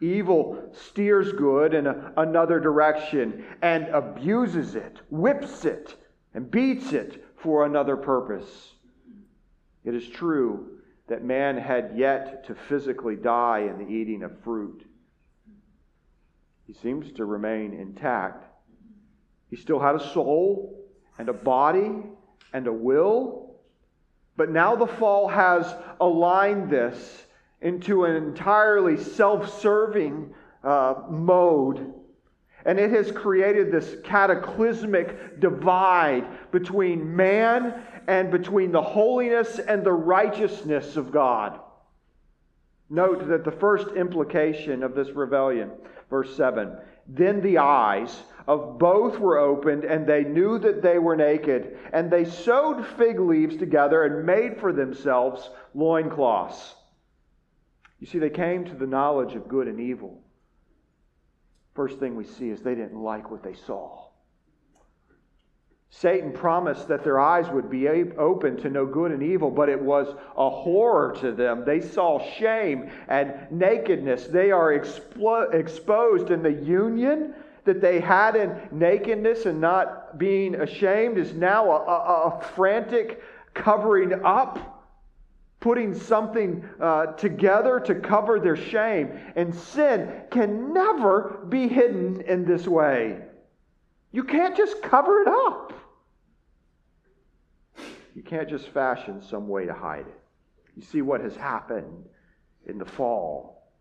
Evil 0.01 0.71
steers 0.73 1.31
good 1.33 1.73
in 1.73 1.87
a, 1.87 2.13
another 2.17 2.59
direction 2.59 3.45
and 3.61 3.87
abuses 3.89 4.75
it, 4.75 4.97
whips 5.09 5.65
it, 5.65 5.95
and 6.33 6.49
beats 6.49 6.93
it 6.93 7.23
for 7.37 7.65
another 7.65 7.95
purpose. 7.95 8.73
It 9.83 9.93
is 9.93 10.07
true 10.09 10.79
that 11.07 11.23
man 11.23 11.57
had 11.57 11.91
yet 11.95 12.45
to 12.47 12.55
physically 12.55 13.15
die 13.15 13.69
in 13.69 13.77
the 13.77 13.91
eating 13.91 14.23
of 14.23 14.41
fruit. 14.43 14.85
He 16.67 16.73
seems 16.73 17.11
to 17.13 17.25
remain 17.25 17.73
intact. 17.73 18.45
He 19.49 19.55
still 19.55 19.79
had 19.79 19.95
a 19.95 20.11
soul 20.13 20.79
and 21.17 21.29
a 21.29 21.33
body 21.33 22.03
and 22.53 22.67
a 22.67 22.73
will. 22.73 23.55
But 24.35 24.49
now 24.49 24.75
the 24.75 24.87
fall 24.87 25.27
has 25.27 25.75
aligned 25.99 26.69
this 26.69 27.25
into 27.61 28.05
an 28.05 28.15
entirely 28.15 28.97
self 28.97 29.59
serving 29.61 30.33
uh, 30.63 30.95
mode. 31.09 31.93
And 32.65 32.79
it 32.79 32.91
has 32.91 33.11
created 33.11 33.71
this 33.71 33.97
cataclysmic 34.03 35.39
divide 35.41 36.25
between 36.51 37.13
man 37.15 37.83
and 38.07 38.31
between 38.31 38.71
the 38.71 38.81
holiness 38.81 39.59
and 39.59 39.83
the 39.83 39.91
righteousness 39.91 40.95
of 40.95 41.11
God. 41.11 41.59
Note 42.89 43.27
that 43.27 43.43
the 43.43 43.51
first 43.51 43.87
implication 43.95 44.83
of 44.83 44.95
this 44.95 45.09
rebellion 45.09 45.71
Verse 46.13 46.35
7 46.37 46.77
Then 47.07 47.41
the 47.41 47.57
eyes 47.57 48.21
of 48.47 48.77
both 48.77 49.17
were 49.17 49.39
opened, 49.39 49.83
and 49.83 50.05
they 50.05 50.23
knew 50.23 50.59
that 50.59 50.83
they 50.83 50.99
were 50.99 51.15
naked. 51.15 51.75
And 51.91 52.11
they 52.11 52.23
sewed 52.23 52.85
fig 52.97 53.19
leaves 53.19 53.57
together 53.57 54.03
and 54.03 54.23
made 54.23 54.59
for 54.59 54.71
themselves 54.71 55.49
loincloths. 55.73 56.75
You 57.99 58.05
see, 58.05 58.19
they 58.19 58.29
came 58.29 58.63
to 58.65 58.75
the 58.75 58.85
knowledge 58.85 59.33
of 59.33 59.47
good 59.47 59.67
and 59.67 59.79
evil. 59.79 60.21
First 61.73 61.97
thing 61.97 62.15
we 62.15 62.25
see 62.25 62.51
is 62.51 62.61
they 62.61 62.75
didn't 62.75 63.01
like 63.01 63.31
what 63.31 63.41
they 63.41 63.55
saw. 63.55 64.09
Satan 65.95 66.31
promised 66.31 66.87
that 66.87 67.03
their 67.03 67.19
eyes 67.19 67.49
would 67.51 67.69
be 67.69 67.87
open 67.87 68.57
to 68.57 68.69
know 68.69 68.85
good 68.85 69.11
and 69.11 69.21
evil, 69.21 69.51
but 69.51 69.69
it 69.69 69.79
was 69.79 70.07
a 70.35 70.49
horror 70.49 71.15
to 71.21 71.31
them. 71.31 71.63
They 71.65 71.81
saw 71.81 72.19
shame 72.33 72.89
and 73.07 73.33
nakedness. 73.51 74.25
They 74.25 74.51
are 74.51 74.71
explo- 74.77 75.53
exposed 75.53 76.31
in 76.31 76.41
the 76.41 76.51
union 76.51 77.35
that 77.63 77.79
they 77.79 77.99
had 77.99 78.35
in 78.35 78.59
nakedness 78.71 79.45
and 79.45 79.61
not 79.61 80.17
being 80.17 80.55
ashamed 80.55 81.19
is 81.19 81.33
now 81.33 81.71
a, 81.71 81.75
a, 81.75 82.37
a 82.37 82.41
frantic 82.55 83.21
covering 83.53 84.25
up, 84.25 84.89
putting 85.59 85.93
something 85.93 86.67
uh, 86.81 87.05
together 87.13 87.79
to 87.79 87.95
cover 87.95 88.39
their 88.39 88.57
shame. 88.57 89.11
And 89.35 89.53
sin 89.53 90.11
can 90.31 90.73
never 90.73 91.45
be 91.47 91.67
hidden 91.67 92.21
in 92.21 92.45
this 92.45 92.67
way. 92.67 93.21
You 94.11 94.23
can't 94.23 94.57
just 94.57 94.81
cover 94.81 95.21
it 95.21 95.27
up. 95.27 95.73
You 98.15 98.21
can't 98.21 98.49
just 98.49 98.69
fashion 98.69 99.21
some 99.21 99.47
way 99.47 99.65
to 99.65 99.73
hide 99.73 100.07
it. 100.07 100.19
You 100.75 100.83
see 100.83 101.01
what 101.01 101.21
has 101.21 101.35
happened 101.35 102.05
in 102.65 102.77
the 102.77 102.85
fall. 102.85 103.71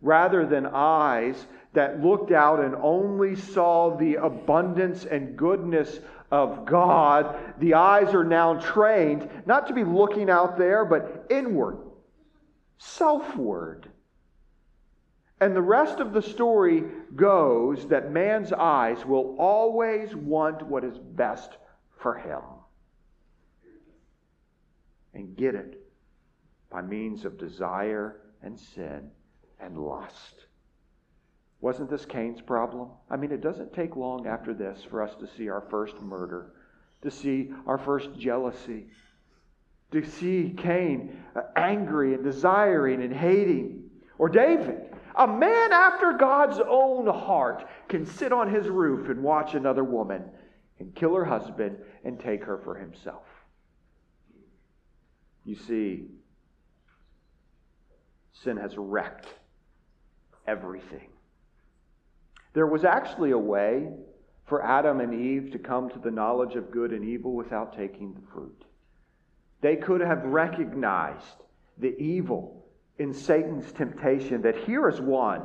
Rather 0.00 0.46
than 0.46 0.66
eyes 0.66 1.46
that 1.72 2.02
looked 2.02 2.30
out 2.30 2.60
and 2.60 2.74
only 2.76 3.36
saw 3.36 3.96
the 3.96 4.16
abundance 4.16 5.04
and 5.04 5.36
goodness 5.36 6.00
of 6.30 6.66
God, 6.66 7.36
the 7.58 7.74
eyes 7.74 8.14
are 8.14 8.24
now 8.24 8.54
trained 8.60 9.28
not 9.46 9.68
to 9.68 9.74
be 9.74 9.84
looking 9.84 10.28
out 10.28 10.58
there, 10.58 10.84
but 10.84 11.26
inward, 11.30 11.78
selfward. 12.78 13.88
And 15.40 15.54
the 15.54 15.62
rest 15.62 16.00
of 16.00 16.12
the 16.12 16.22
story 16.22 16.84
goes 17.14 17.88
that 17.88 18.12
man's 18.12 18.52
eyes 18.52 19.04
will 19.04 19.36
always 19.38 20.14
want 20.14 20.62
what 20.62 20.84
is 20.84 20.96
best 20.98 21.56
for 21.98 22.14
him 22.14 22.40
and 25.14 25.36
get 25.36 25.54
it 25.54 25.80
by 26.70 26.82
means 26.82 27.24
of 27.24 27.38
desire 27.38 28.20
and 28.42 28.58
sin 28.58 29.10
and 29.60 29.78
lust. 29.78 30.46
Wasn't 31.60 31.88
this 31.88 32.04
Cain's 32.04 32.42
problem? 32.42 32.90
I 33.08 33.16
mean, 33.16 33.32
it 33.32 33.40
doesn't 33.40 33.72
take 33.72 33.96
long 33.96 34.26
after 34.26 34.52
this 34.52 34.84
for 34.90 35.02
us 35.02 35.14
to 35.16 35.26
see 35.26 35.48
our 35.48 35.62
first 35.70 35.98
murder, 36.00 36.52
to 37.02 37.10
see 37.10 37.52
our 37.66 37.78
first 37.78 38.10
jealousy, 38.18 38.88
to 39.90 40.04
see 40.04 40.54
Cain 40.58 41.22
angry 41.56 42.14
and 42.14 42.24
desiring 42.24 43.02
and 43.02 43.14
hating. 43.14 43.84
Or 44.18 44.28
David, 44.28 44.92
a 45.16 45.26
man 45.26 45.72
after 45.72 46.12
God's 46.12 46.60
own 46.68 47.06
heart, 47.06 47.66
can 47.88 48.04
sit 48.04 48.32
on 48.32 48.52
his 48.52 48.68
roof 48.68 49.08
and 49.08 49.22
watch 49.22 49.54
another 49.54 49.84
woman 49.84 50.24
and 50.80 50.94
kill 50.94 51.14
her 51.14 51.24
husband 51.24 51.78
and 52.04 52.18
take 52.18 52.44
her 52.44 52.58
for 52.58 52.74
himself. 52.74 53.24
You 55.44 55.56
see, 55.56 56.06
sin 58.32 58.56
has 58.56 58.76
wrecked 58.76 59.28
everything. 60.46 61.08
There 62.54 62.66
was 62.66 62.84
actually 62.84 63.32
a 63.32 63.38
way 63.38 63.88
for 64.46 64.64
Adam 64.64 65.00
and 65.00 65.14
Eve 65.14 65.50
to 65.52 65.58
come 65.58 65.90
to 65.90 65.98
the 65.98 66.10
knowledge 66.10 66.54
of 66.54 66.70
good 66.70 66.92
and 66.92 67.04
evil 67.04 67.34
without 67.34 67.76
taking 67.76 68.14
the 68.14 68.20
fruit. 68.32 68.64
They 69.60 69.76
could 69.76 70.00
have 70.00 70.24
recognized 70.24 71.42
the 71.78 71.96
evil 71.98 72.64
in 72.98 73.12
Satan's 73.12 73.72
temptation 73.72 74.42
that 74.42 74.56
here 74.56 74.88
is 74.88 75.00
one. 75.00 75.42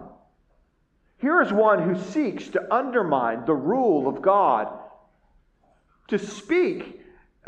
Here 1.17 1.41
is 1.41 1.51
one 1.51 1.81
who 1.81 1.99
seeks 1.99 2.49
to 2.49 2.73
undermine 2.73 3.45
the 3.45 3.53
rule 3.53 4.07
of 4.07 4.21
God, 4.21 4.67
to 6.09 6.19
speak 6.19 6.98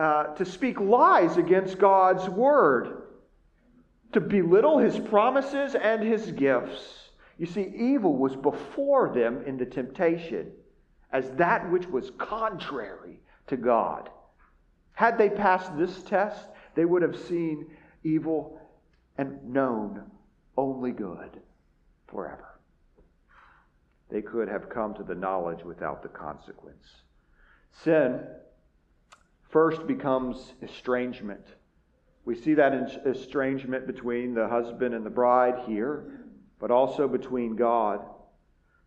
uh, 0.02 0.34
to 0.34 0.44
speak 0.44 0.80
lies 0.80 1.38
against 1.38 1.78
God's 1.78 2.28
word, 2.28 3.04
to 4.14 4.20
belittle 4.20 4.80
his 4.80 4.98
promises 4.98 5.76
and 5.76 6.02
his 6.02 6.32
gifts. 6.32 7.12
You 7.38 7.46
see, 7.46 7.72
evil 7.76 8.18
was 8.18 8.36
before 8.36 9.14
them 9.14 9.44
in 9.46 9.58
the 9.58 9.66
temptation 9.66 10.54
as 11.12 11.30
that 11.38 11.70
which 11.70 11.86
was 11.86 12.10
contrary 12.18 13.20
to 13.46 13.58
God. 13.58 14.10
Had 14.94 15.20
they 15.20 15.30
passed 15.30 15.78
this 15.78 16.02
test, 16.02 16.48
they 16.74 16.86
would 16.86 17.04
have 17.04 17.16
seen 17.16 17.68
evil 18.04 18.60
and 19.20 19.44
known 19.48 20.02
only 20.58 20.94
good 20.94 21.40
forever. 22.08 22.60
They 24.10 24.24
could 24.24 24.48
have 24.48 24.68
come 24.68 24.96
to 24.96 25.04
the 25.04 25.14
knowledge 25.14 25.64
without 25.64 26.02
the 26.02 26.10
consequence. 26.10 26.88
Sin 27.84 28.22
First 29.52 29.86
becomes 29.86 30.54
estrangement. 30.62 31.46
We 32.24 32.36
see 32.36 32.54
that 32.54 33.02
estrangement 33.06 33.86
between 33.86 34.34
the 34.34 34.48
husband 34.48 34.96
and 34.96 35.06
the 35.06 35.10
bride 35.10 35.64
here, 35.68 36.26
but 36.60 36.72
also 36.72 37.08
between 37.08 37.58
God. 37.58 38.00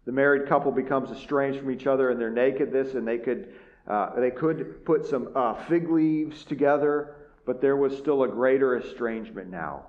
The 0.07 0.13
married 0.13 0.49
couple 0.49 0.73
becomes 0.73 1.11
estranged 1.11 1.61
from 1.61 1.71
each 1.71 1.87
other 1.87 2.11
in 2.11 2.19
their 2.19 2.31
nakedness, 2.31 2.95
and 2.95 3.07
they 3.07 3.19
could, 3.19 3.55
uh, 3.87 4.19
they 4.19 4.31
could 4.31 4.85
put 4.87 5.05
some 5.05 5.29
uh, 5.35 5.55
fig 5.67 5.91
leaves 5.91 6.45
together, 6.45 7.17
but 7.45 7.61
there 7.61 7.77
was 7.77 7.97
still 7.99 8.23
a 8.23 8.29
greater 8.29 8.77
estrangement 8.77 9.51
now. 9.51 9.87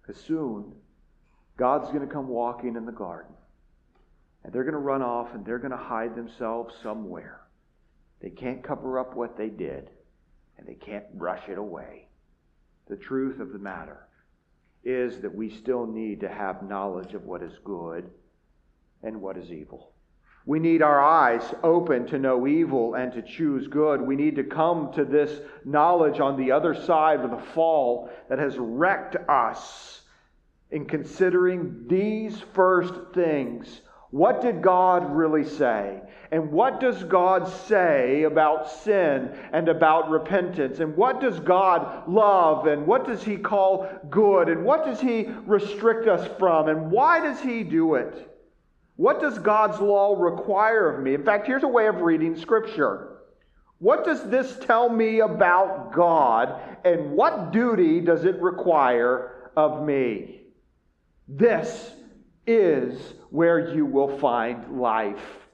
Because 0.00 0.22
soon, 0.22 0.72
God's 1.58 1.88
going 1.88 2.06
to 2.06 2.12
come 2.12 2.28
walking 2.28 2.76
in 2.76 2.86
the 2.86 2.92
garden, 2.92 3.34
and 4.44 4.52
they're 4.52 4.64
going 4.64 4.72
to 4.72 4.78
run 4.78 5.02
off 5.02 5.34
and 5.34 5.44
they're 5.44 5.58
going 5.58 5.72
to 5.72 5.76
hide 5.76 6.14
themselves 6.14 6.74
somewhere. 6.82 7.40
They 8.20 8.30
can't 8.30 8.62
cover 8.62 8.98
up 8.98 9.16
what 9.16 9.36
they 9.36 9.48
did. 9.48 9.90
and 10.58 10.68
they 10.68 10.74
can't 10.74 11.18
brush 11.18 11.48
it 11.48 11.56
away. 11.56 12.06
The 12.88 12.96
truth 12.96 13.40
of 13.40 13.52
the 13.52 13.58
matter 13.58 14.06
is 14.84 15.20
that 15.22 15.34
we 15.34 15.48
still 15.48 15.86
need 15.86 16.20
to 16.20 16.28
have 16.28 16.62
knowledge 16.62 17.14
of 17.14 17.24
what 17.24 17.42
is 17.42 17.58
good 17.64 18.10
and 19.02 19.22
what 19.22 19.38
is 19.38 19.50
evil. 19.50 19.92
We 20.44 20.58
need 20.58 20.82
our 20.82 21.00
eyes 21.00 21.42
open 21.62 22.06
to 22.08 22.18
know 22.18 22.46
evil 22.46 22.94
and 22.94 23.10
to 23.12 23.22
choose 23.22 23.68
good. 23.68 24.02
We 24.02 24.16
need 24.16 24.36
to 24.36 24.44
come 24.44 24.92
to 24.94 25.04
this 25.04 25.40
knowledge 25.64 26.20
on 26.20 26.36
the 26.36 26.52
other 26.52 26.74
side 26.74 27.20
of 27.20 27.30
the 27.30 27.42
fall 27.54 28.10
that 28.28 28.38
has 28.38 28.58
wrecked 28.58 29.16
us 29.28 30.02
in 30.70 30.84
considering 30.86 31.86
these 31.88 32.40
first 32.52 32.94
things. 33.14 33.80
What 34.10 34.42
did 34.42 34.62
God 34.62 35.14
really 35.14 35.44
say? 35.44 36.00
And 36.32 36.52
what 36.52 36.80
does 36.80 37.02
God 37.04 37.48
say 37.48 38.22
about 38.22 38.70
sin 38.70 39.36
and 39.52 39.68
about 39.68 40.10
repentance? 40.10 40.80
And 40.80 40.96
what 40.96 41.20
does 41.20 41.40
God 41.40 42.08
love? 42.08 42.66
And 42.66 42.86
what 42.86 43.06
does 43.06 43.22
He 43.22 43.36
call 43.36 43.88
good? 44.10 44.48
And 44.48 44.64
what 44.64 44.84
does 44.84 45.00
He 45.00 45.28
restrict 45.46 46.08
us 46.08 46.28
from? 46.38 46.68
And 46.68 46.90
why 46.90 47.20
does 47.20 47.40
He 47.40 47.62
do 47.64 47.94
it? 47.94 48.28
What 48.96 49.20
does 49.20 49.38
God's 49.38 49.80
law 49.80 50.14
require 50.20 50.94
of 50.94 51.02
me? 51.02 51.14
In 51.14 51.24
fact, 51.24 51.46
here's 51.46 51.62
a 51.62 51.68
way 51.68 51.86
of 51.86 52.00
reading 52.00 52.36
Scripture. 52.36 53.18
What 53.78 54.04
does 54.04 54.22
this 54.24 54.58
tell 54.58 54.90
me 54.90 55.20
about 55.20 55.94
God, 55.94 56.60
and 56.84 57.12
what 57.12 57.50
duty 57.50 58.00
does 58.00 58.26
it 58.26 58.40
require 58.42 59.50
of 59.56 59.86
me? 59.86 60.42
This 61.26 61.92
is 62.50 63.14
where 63.30 63.74
you 63.74 63.86
will 63.86 64.18
find 64.18 64.80
life. 64.80 65.48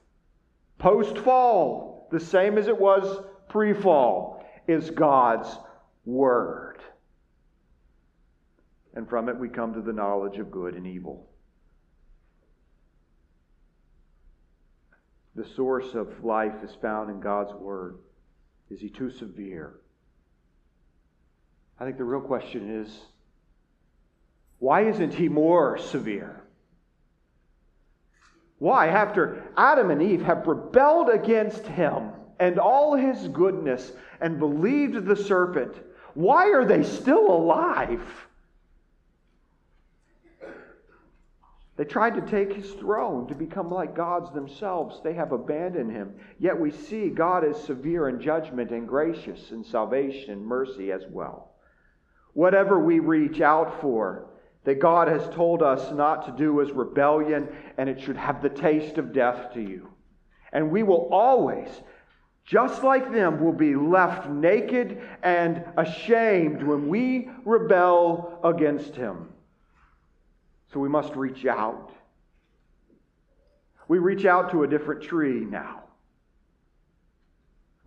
Post 0.77 1.17
fall, 1.19 2.07
the 2.11 2.19
same 2.19 2.57
as 2.57 2.67
it 2.67 2.77
was 2.77 3.23
pre 3.49 3.73
fall, 3.73 4.45
is 4.67 4.89
God's 4.91 5.49
Word. 6.05 6.77
And 8.93 9.07
from 9.07 9.29
it 9.29 9.37
we 9.37 9.49
come 9.49 9.73
to 9.73 9.81
the 9.81 9.93
knowledge 9.93 10.37
of 10.37 10.51
good 10.51 10.73
and 10.73 10.87
evil. 10.87 11.27
the 15.37 15.45
source 15.55 15.93
of 15.93 16.23
life 16.25 16.63
is 16.63 16.75
found 16.81 17.11
in 17.11 17.19
God's 17.19 17.53
Word? 17.53 17.99
Is 18.71 18.81
he 18.81 18.89
too 18.89 19.11
severe? 19.11 19.75
I 21.79 21.85
think 21.85 21.97
the 21.97 22.03
real 22.03 22.21
question 22.21 22.81
is 22.81 22.99
why 24.57 24.89
isn't 24.89 25.13
he 25.13 25.29
more 25.29 25.77
severe? 25.77 26.43
Why, 28.59 28.87
after 28.87 29.43
Adam 29.55 29.91
and 29.91 30.01
Eve 30.01 30.23
have 30.23 30.47
rebelled 30.47 31.09
against 31.09 31.65
him 31.67 32.11
and 32.39 32.59
all 32.59 32.95
his 32.95 33.27
goodness 33.27 33.91
and 34.19 34.39
believed 34.39 35.05
the 35.05 35.15
serpent, 35.15 35.75
why 36.15 36.51
are 36.51 36.65
they 36.65 36.83
still 36.83 37.31
alive? 37.31 38.01
They 41.77 41.85
tried 41.85 42.15
to 42.15 42.21
take 42.21 42.53
his 42.53 42.71
throne 42.71 43.27
to 43.27 43.35
become 43.35 43.69
like 43.69 43.95
gods 43.95 44.33
themselves. 44.33 44.99
They 45.03 45.13
have 45.13 45.31
abandoned 45.31 45.91
him. 45.91 46.15
Yet 46.39 46.59
we 46.59 46.71
see 46.71 47.09
God 47.09 47.45
is 47.47 47.55
severe 47.55 48.09
in 48.09 48.19
judgment 48.19 48.71
and 48.71 48.87
gracious 48.87 49.51
in 49.51 49.63
salvation 49.63 50.31
and 50.31 50.43
mercy 50.43 50.91
as 50.91 51.03
well. 51.11 51.51
Whatever 52.33 52.79
we 52.79 52.97
reach 52.97 53.41
out 53.41 53.79
for, 53.79 54.26
that 54.67 54.79
God 54.79 55.07
has 55.07 55.25
told 55.33 55.63
us 55.63 55.93
not 55.93 56.25
to 56.25 56.31
do 56.33 56.59
is 56.59 56.71
rebellion, 56.71 57.47
and 57.77 57.87
it 57.87 58.01
should 58.01 58.17
have 58.17 58.41
the 58.41 58.49
taste 58.49 58.97
of 58.97 59.13
death 59.13 59.53
to 59.53 59.61
you. 59.61 59.87
And 60.51 60.69
we 60.69 60.83
will 60.83 61.07
always, 61.09 61.69
just 62.43 62.83
like 62.83 63.13
them, 63.13 63.41
will 63.41 63.53
be 63.53 63.75
left 63.75 64.27
naked 64.27 65.01
and 65.23 65.63
ashamed 65.77 66.61
when 66.61 66.89
we 66.89 67.29
rebel 67.45 68.41
against 68.43 68.93
him. 68.93 69.29
So 70.73 70.81
we 70.81 70.89
must 70.89 71.15
reach 71.15 71.45
out. 71.45 71.93
We 73.87 73.99
reach 73.99 74.25
out 74.25 74.51
to 74.51 74.63
a 74.63 74.67
different 74.67 75.01
tree 75.01 75.45
now. 75.45 75.83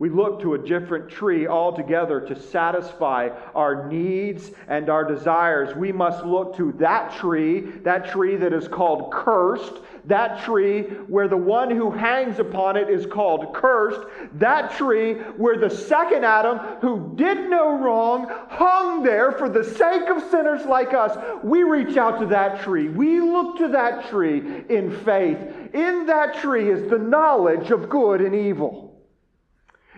We 0.01 0.09
look 0.09 0.41
to 0.41 0.55
a 0.55 0.59
different 0.59 1.11
tree 1.11 1.47
altogether 1.47 2.23
to 2.23 2.35
satisfy 2.35 3.29
our 3.55 3.87
needs 3.87 4.51
and 4.67 4.89
our 4.89 5.05
desires. 5.05 5.77
We 5.77 5.93
must 5.93 6.25
look 6.25 6.57
to 6.57 6.73
that 6.79 7.15
tree, 7.17 7.61
that 7.83 8.11
tree 8.11 8.37
that 8.37 8.55
is 8.55 8.67
called 8.67 9.13
cursed, 9.13 9.75
that 10.07 10.43
tree 10.43 10.85
where 10.85 11.29
the 11.29 11.37
one 11.37 11.71
who 11.71 11.91
hangs 11.91 12.39
upon 12.39 12.79
it 12.79 12.89
is 12.89 13.05
called 13.05 13.53
cursed, 13.53 14.01
that 14.37 14.75
tree 14.75 15.17
where 15.37 15.59
the 15.59 15.69
second 15.69 16.25
Adam, 16.25 16.57
who 16.81 17.13
did 17.17 17.51
no 17.51 17.79
wrong, 17.79 18.27
hung 18.49 19.03
there 19.03 19.33
for 19.33 19.51
the 19.51 19.63
sake 19.63 20.09
of 20.09 20.23
sinners 20.31 20.65
like 20.65 20.95
us. 20.95 21.15
We 21.45 21.63
reach 21.63 21.99
out 21.99 22.19
to 22.21 22.27
that 22.29 22.63
tree. 22.63 22.89
We 22.89 23.21
look 23.21 23.59
to 23.59 23.69
that 23.69 24.09
tree 24.09 24.65
in 24.71 24.97
faith. 25.05 25.37
In 25.75 26.07
that 26.07 26.37
tree 26.37 26.71
is 26.71 26.89
the 26.89 26.99
knowledge 26.99 27.71
of 27.71 27.91
good 27.91 28.23
and 28.23 28.35
evil. 28.35 28.90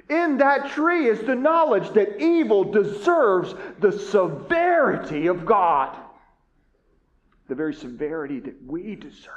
In 0.08 0.38
that 0.38 0.70
tree 0.70 1.06
is 1.06 1.20
the 1.20 1.34
knowledge 1.34 1.90
that 1.92 2.20
evil 2.20 2.64
deserves 2.64 3.54
the 3.78 3.92
severity 3.92 5.26
of 5.26 5.46
God. 5.46 5.96
The 7.48 7.54
very 7.54 7.74
severity 7.74 8.40
that 8.40 8.56
we 8.66 8.96
deserve, 8.96 9.32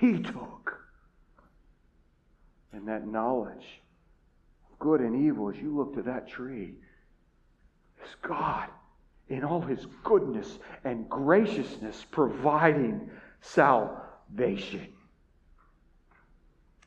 He 0.00 0.18
took. 0.18 0.80
And 2.72 2.88
that 2.88 3.06
knowledge 3.06 3.80
of 4.70 4.78
good 4.78 5.00
and 5.00 5.26
evil, 5.26 5.50
as 5.50 5.56
you 5.56 5.76
look 5.76 5.94
to 5.94 6.02
that 6.02 6.28
tree, 6.28 6.74
is 8.02 8.14
God 8.22 8.68
in 9.28 9.44
all 9.44 9.60
His 9.60 9.86
goodness 10.02 10.58
and 10.84 11.08
graciousness 11.08 12.04
providing 12.10 13.10
salvation. 13.40 14.88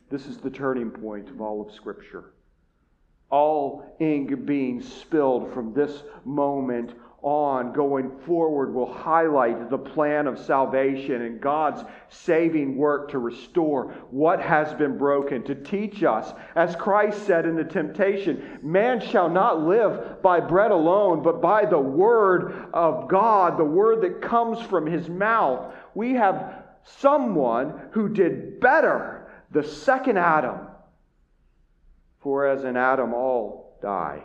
This 0.09 0.25
is 0.25 0.37
the 0.37 0.49
turning 0.49 0.91
point 0.91 1.29
of 1.29 1.41
all 1.41 1.61
of 1.61 1.73
Scripture 1.73 2.34
all 3.29 3.95
ink 3.99 4.45
being 4.45 4.81
spilled 4.81 5.53
from 5.53 5.73
this 5.73 6.03
moment 6.23 6.93
on 7.25 7.73
going 7.73 8.11
forward 8.19 8.71
will 8.71 8.93
highlight 8.93 9.71
the 9.71 9.77
plan 9.77 10.27
of 10.27 10.37
salvation 10.37 11.23
and 11.23 11.41
God's 11.41 11.83
saving 12.07 12.77
work 12.77 13.09
to 13.09 13.17
restore 13.17 13.93
what 14.11 14.39
has 14.39 14.71
been 14.75 14.95
broken, 14.95 15.41
to 15.45 15.55
teach 15.55 16.03
us, 16.03 16.31
as 16.55 16.75
Christ 16.75 17.25
said 17.25 17.47
in 17.47 17.55
the 17.55 17.63
temptation, 17.63 18.59
man 18.61 19.01
shall 19.01 19.27
not 19.27 19.63
live 19.63 20.21
by 20.21 20.39
bread 20.39 20.69
alone, 20.69 21.23
but 21.23 21.41
by 21.41 21.65
the 21.65 21.79
word 21.79 22.69
of 22.73 23.07
God, 23.07 23.57
the 23.57 23.65
word 23.65 24.01
that 24.01 24.21
comes 24.21 24.61
from 24.61 24.85
his 24.85 25.09
mouth. 25.09 25.73
We 25.95 26.13
have 26.13 26.63
someone 26.83 27.89
who 27.89 28.07
did 28.07 28.59
better, 28.59 29.31
the 29.49 29.63
second 29.63 30.19
Adam 30.19 30.59
for 32.25 32.47
as 32.47 32.63
in 32.63 32.75
Adam 32.75 33.13
all 33.13 33.77
die, 33.83 34.19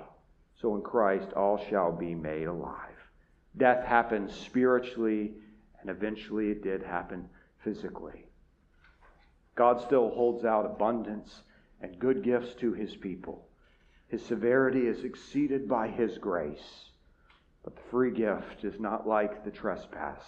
so 0.59 0.75
in 0.75 0.81
Christ 0.81 1.35
all 1.35 1.63
shall 1.69 1.93
be 1.93 2.15
made 2.15 2.47
alive. 2.47 2.97
Death 3.59 3.85
happened 3.85 4.31
spiritually, 4.31 5.35
and 5.79 5.91
eventually 5.91 6.49
it 6.49 6.63
did 6.63 6.83
happen 6.83 7.29
physically. 7.63 8.25
God 9.55 9.83
still 9.83 10.09
holds 10.09 10.47
out 10.47 10.65
abundance 10.65 11.43
and 11.83 11.99
good 11.99 12.23
gifts 12.23 12.55
to 12.55 12.73
his 12.73 12.97
people. 12.97 13.47
His 14.09 14.25
severity 14.25 14.87
is 14.87 15.05
exceeded 15.05 15.69
by 15.69 15.89
his 15.89 16.17
grace. 16.17 16.87
But 17.63 17.77
the 17.77 17.83
free 17.91 18.13
gift 18.13 18.65
is 18.65 18.81
not 18.81 19.07
like 19.07 19.45
the 19.45 19.51
trespass. 19.51 20.23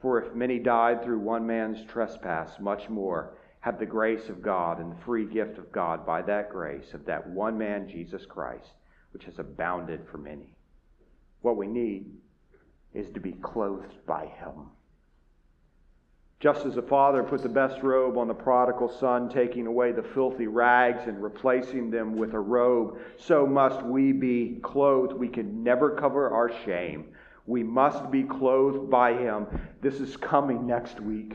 For 0.00 0.22
if 0.22 0.34
many 0.34 0.58
died 0.58 1.04
through 1.04 1.18
one 1.18 1.46
man's 1.46 1.84
trespass, 1.84 2.58
much 2.58 2.88
more 2.88 3.36
have 3.66 3.80
the 3.80 3.84
grace 3.84 4.28
of 4.28 4.42
God 4.42 4.78
and 4.78 4.92
the 4.92 5.04
free 5.04 5.24
gift 5.26 5.58
of 5.58 5.72
God 5.72 6.06
by 6.06 6.22
that 6.22 6.50
grace 6.50 6.94
of 6.94 7.04
that 7.06 7.28
one 7.28 7.58
man, 7.58 7.88
Jesus 7.88 8.24
Christ, 8.24 8.70
which 9.10 9.24
has 9.24 9.40
abounded 9.40 10.06
for 10.08 10.18
many. 10.18 10.54
What 11.40 11.56
we 11.56 11.66
need 11.66 12.06
is 12.94 13.08
to 13.12 13.18
be 13.18 13.32
clothed 13.32 14.06
by 14.06 14.26
Him. 14.26 14.68
Just 16.38 16.64
as 16.64 16.76
the 16.76 16.82
Father 16.82 17.24
put 17.24 17.42
the 17.42 17.48
best 17.48 17.82
robe 17.82 18.16
on 18.16 18.28
the 18.28 18.34
prodigal 18.34 18.88
son, 18.88 19.28
taking 19.28 19.66
away 19.66 19.90
the 19.90 20.00
filthy 20.14 20.46
rags 20.46 21.08
and 21.08 21.20
replacing 21.20 21.90
them 21.90 22.14
with 22.14 22.34
a 22.34 22.38
robe, 22.38 22.98
so 23.18 23.44
must 23.44 23.82
we 23.82 24.12
be 24.12 24.60
clothed. 24.62 25.12
We 25.12 25.28
can 25.28 25.64
never 25.64 25.90
cover 25.90 26.30
our 26.30 26.52
shame. 26.64 27.06
We 27.46 27.64
must 27.64 28.12
be 28.12 28.22
clothed 28.22 28.88
by 28.88 29.14
Him. 29.14 29.48
This 29.82 29.96
is 29.96 30.16
coming 30.16 30.68
next 30.68 31.00
week. 31.00 31.34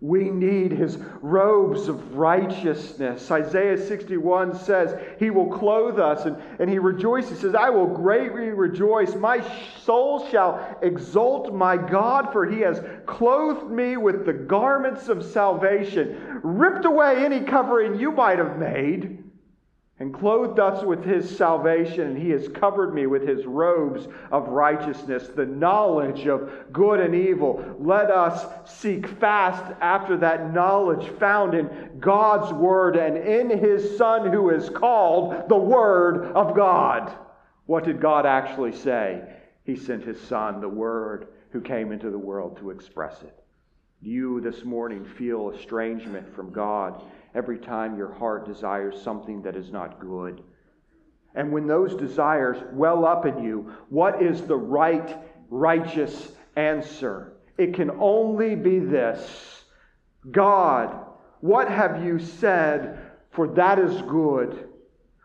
We 0.00 0.28
need 0.28 0.72
his 0.72 0.98
robes 1.22 1.88
of 1.88 2.16
righteousness. 2.16 3.30
Isaiah 3.30 3.78
61 3.78 4.58
says, 4.58 4.94
He 5.18 5.30
will 5.30 5.50
clothe 5.50 5.98
us, 5.98 6.26
and, 6.26 6.36
and 6.58 6.68
he 6.68 6.78
rejoices. 6.78 7.30
He 7.30 7.36
says, 7.36 7.54
I 7.54 7.70
will 7.70 7.86
greatly 7.86 8.50
rejoice. 8.50 9.14
My 9.14 9.42
soul 9.84 10.28
shall 10.28 10.78
exult 10.82 11.54
my 11.54 11.78
God, 11.78 12.30
for 12.30 12.44
he 12.44 12.60
has 12.60 12.82
clothed 13.06 13.70
me 13.70 13.96
with 13.96 14.26
the 14.26 14.34
garments 14.34 15.08
of 15.08 15.24
salvation, 15.24 16.40
ripped 16.42 16.84
away 16.84 17.24
any 17.24 17.40
covering 17.40 17.98
you 17.98 18.12
might 18.12 18.38
have 18.38 18.58
made, 18.58 19.24
and 19.98 20.12
clothed 20.12 20.58
us 20.58 20.84
with 20.84 21.02
his 21.04 21.36
salvation, 21.38 22.08
and 22.08 22.18
he 22.18 22.28
has 22.28 22.48
covered 22.48 22.92
me 22.92 23.06
with 23.06 23.26
his 23.26 23.46
robes 23.46 24.06
of 24.30 24.48
righteousness, 24.48 25.28
the 25.28 25.46
knowledge 25.46 26.26
of 26.26 26.50
good 26.70 27.00
and 27.00 27.14
evil. 27.14 27.76
Let 27.78 28.10
us 28.10 28.46
seek 28.70 29.06
fast 29.06 29.64
after 29.80 30.18
that 30.18 30.52
knowledge 30.52 31.08
found 31.18 31.54
in 31.54 31.98
God's 31.98 32.52
word 32.52 32.96
and 32.96 33.16
in 33.16 33.58
his 33.58 33.96
Son, 33.96 34.30
who 34.30 34.50
is 34.50 34.68
called 34.68 35.48
the 35.48 35.56
Word 35.56 36.26
of 36.32 36.54
God. 36.54 37.16
What 37.64 37.84
did 37.84 37.98
God 37.98 38.26
actually 38.26 38.72
say? 38.72 39.22
He 39.64 39.76
sent 39.76 40.04
his 40.04 40.20
Son, 40.20 40.60
the 40.60 40.68
Word, 40.68 41.28
who 41.50 41.60
came 41.62 41.90
into 41.90 42.10
the 42.10 42.18
world 42.18 42.58
to 42.58 42.68
express 42.68 43.22
it. 43.22 43.34
You 44.02 44.42
this 44.42 44.62
morning 44.62 45.06
feel 45.06 45.50
estrangement 45.50 46.34
from 46.36 46.52
God 46.52 47.02
every 47.36 47.58
time 47.58 47.96
your 47.96 48.12
heart 48.12 48.46
desires 48.46 49.00
something 49.00 49.42
that 49.42 49.54
is 49.54 49.70
not 49.70 50.00
good. 50.00 50.42
And 51.34 51.52
when 51.52 51.66
those 51.66 51.94
desires 51.94 52.56
well 52.72 53.04
up 53.04 53.26
in 53.26 53.44
you, 53.44 53.74
what 53.90 54.22
is 54.22 54.42
the 54.42 54.56
right, 54.56 55.18
righteous 55.50 56.32
answer? 56.56 57.34
It 57.58 57.74
can 57.74 57.90
only 58.00 58.56
be 58.56 58.78
this 58.78 59.64
God, 60.30 60.98
what 61.40 61.70
have 61.70 62.02
you 62.02 62.18
said? 62.18 62.98
For 63.30 63.48
that 63.48 63.78
is 63.78 64.00
good. 64.02 64.70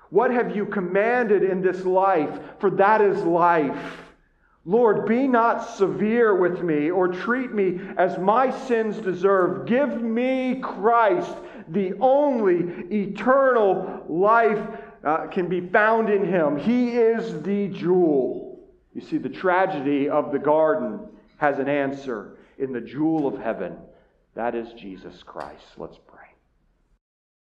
What 0.09 0.31
have 0.31 0.53
you 0.53 0.65
commanded 0.65 1.43
in 1.43 1.61
this 1.61 1.85
life? 1.85 2.37
For 2.59 2.69
that 2.71 2.99
is 2.99 3.23
life. 3.23 4.01
Lord, 4.65 5.07
be 5.07 5.27
not 5.27 5.77
severe 5.77 6.35
with 6.35 6.61
me 6.61 6.91
or 6.91 7.07
treat 7.07 7.53
me 7.53 7.79
as 7.97 8.19
my 8.19 8.51
sins 8.67 8.97
deserve. 8.97 9.65
Give 9.65 10.01
me 10.01 10.59
Christ 10.61 11.33
the 11.71 11.93
only 11.99 12.85
eternal 12.91 14.03
life 14.07 14.59
uh, 15.03 15.27
can 15.27 15.47
be 15.47 15.61
found 15.61 16.09
in 16.09 16.25
him. 16.25 16.57
He 16.57 16.91
is 16.91 17.41
the 17.41 17.67
jewel. 17.69 18.59
You 18.93 19.01
see, 19.01 19.17
the 19.17 19.29
tragedy 19.29 20.09
of 20.09 20.31
the 20.31 20.39
garden 20.39 20.99
has 21.37 21.59
an 21.59 21.69
answer 21.69 22.37
in 22.57 22.71
the 22.71 22.81
jewel 22.81 23.27
of 23.27 23.41
heaven. 23.41 23.77
That 24.35 24.53
is 24.53 24.73
Jesus 24.73 25.23
Christ. 25.23 25.63
Let's 25.77 25.97
pray. 26.07 26.10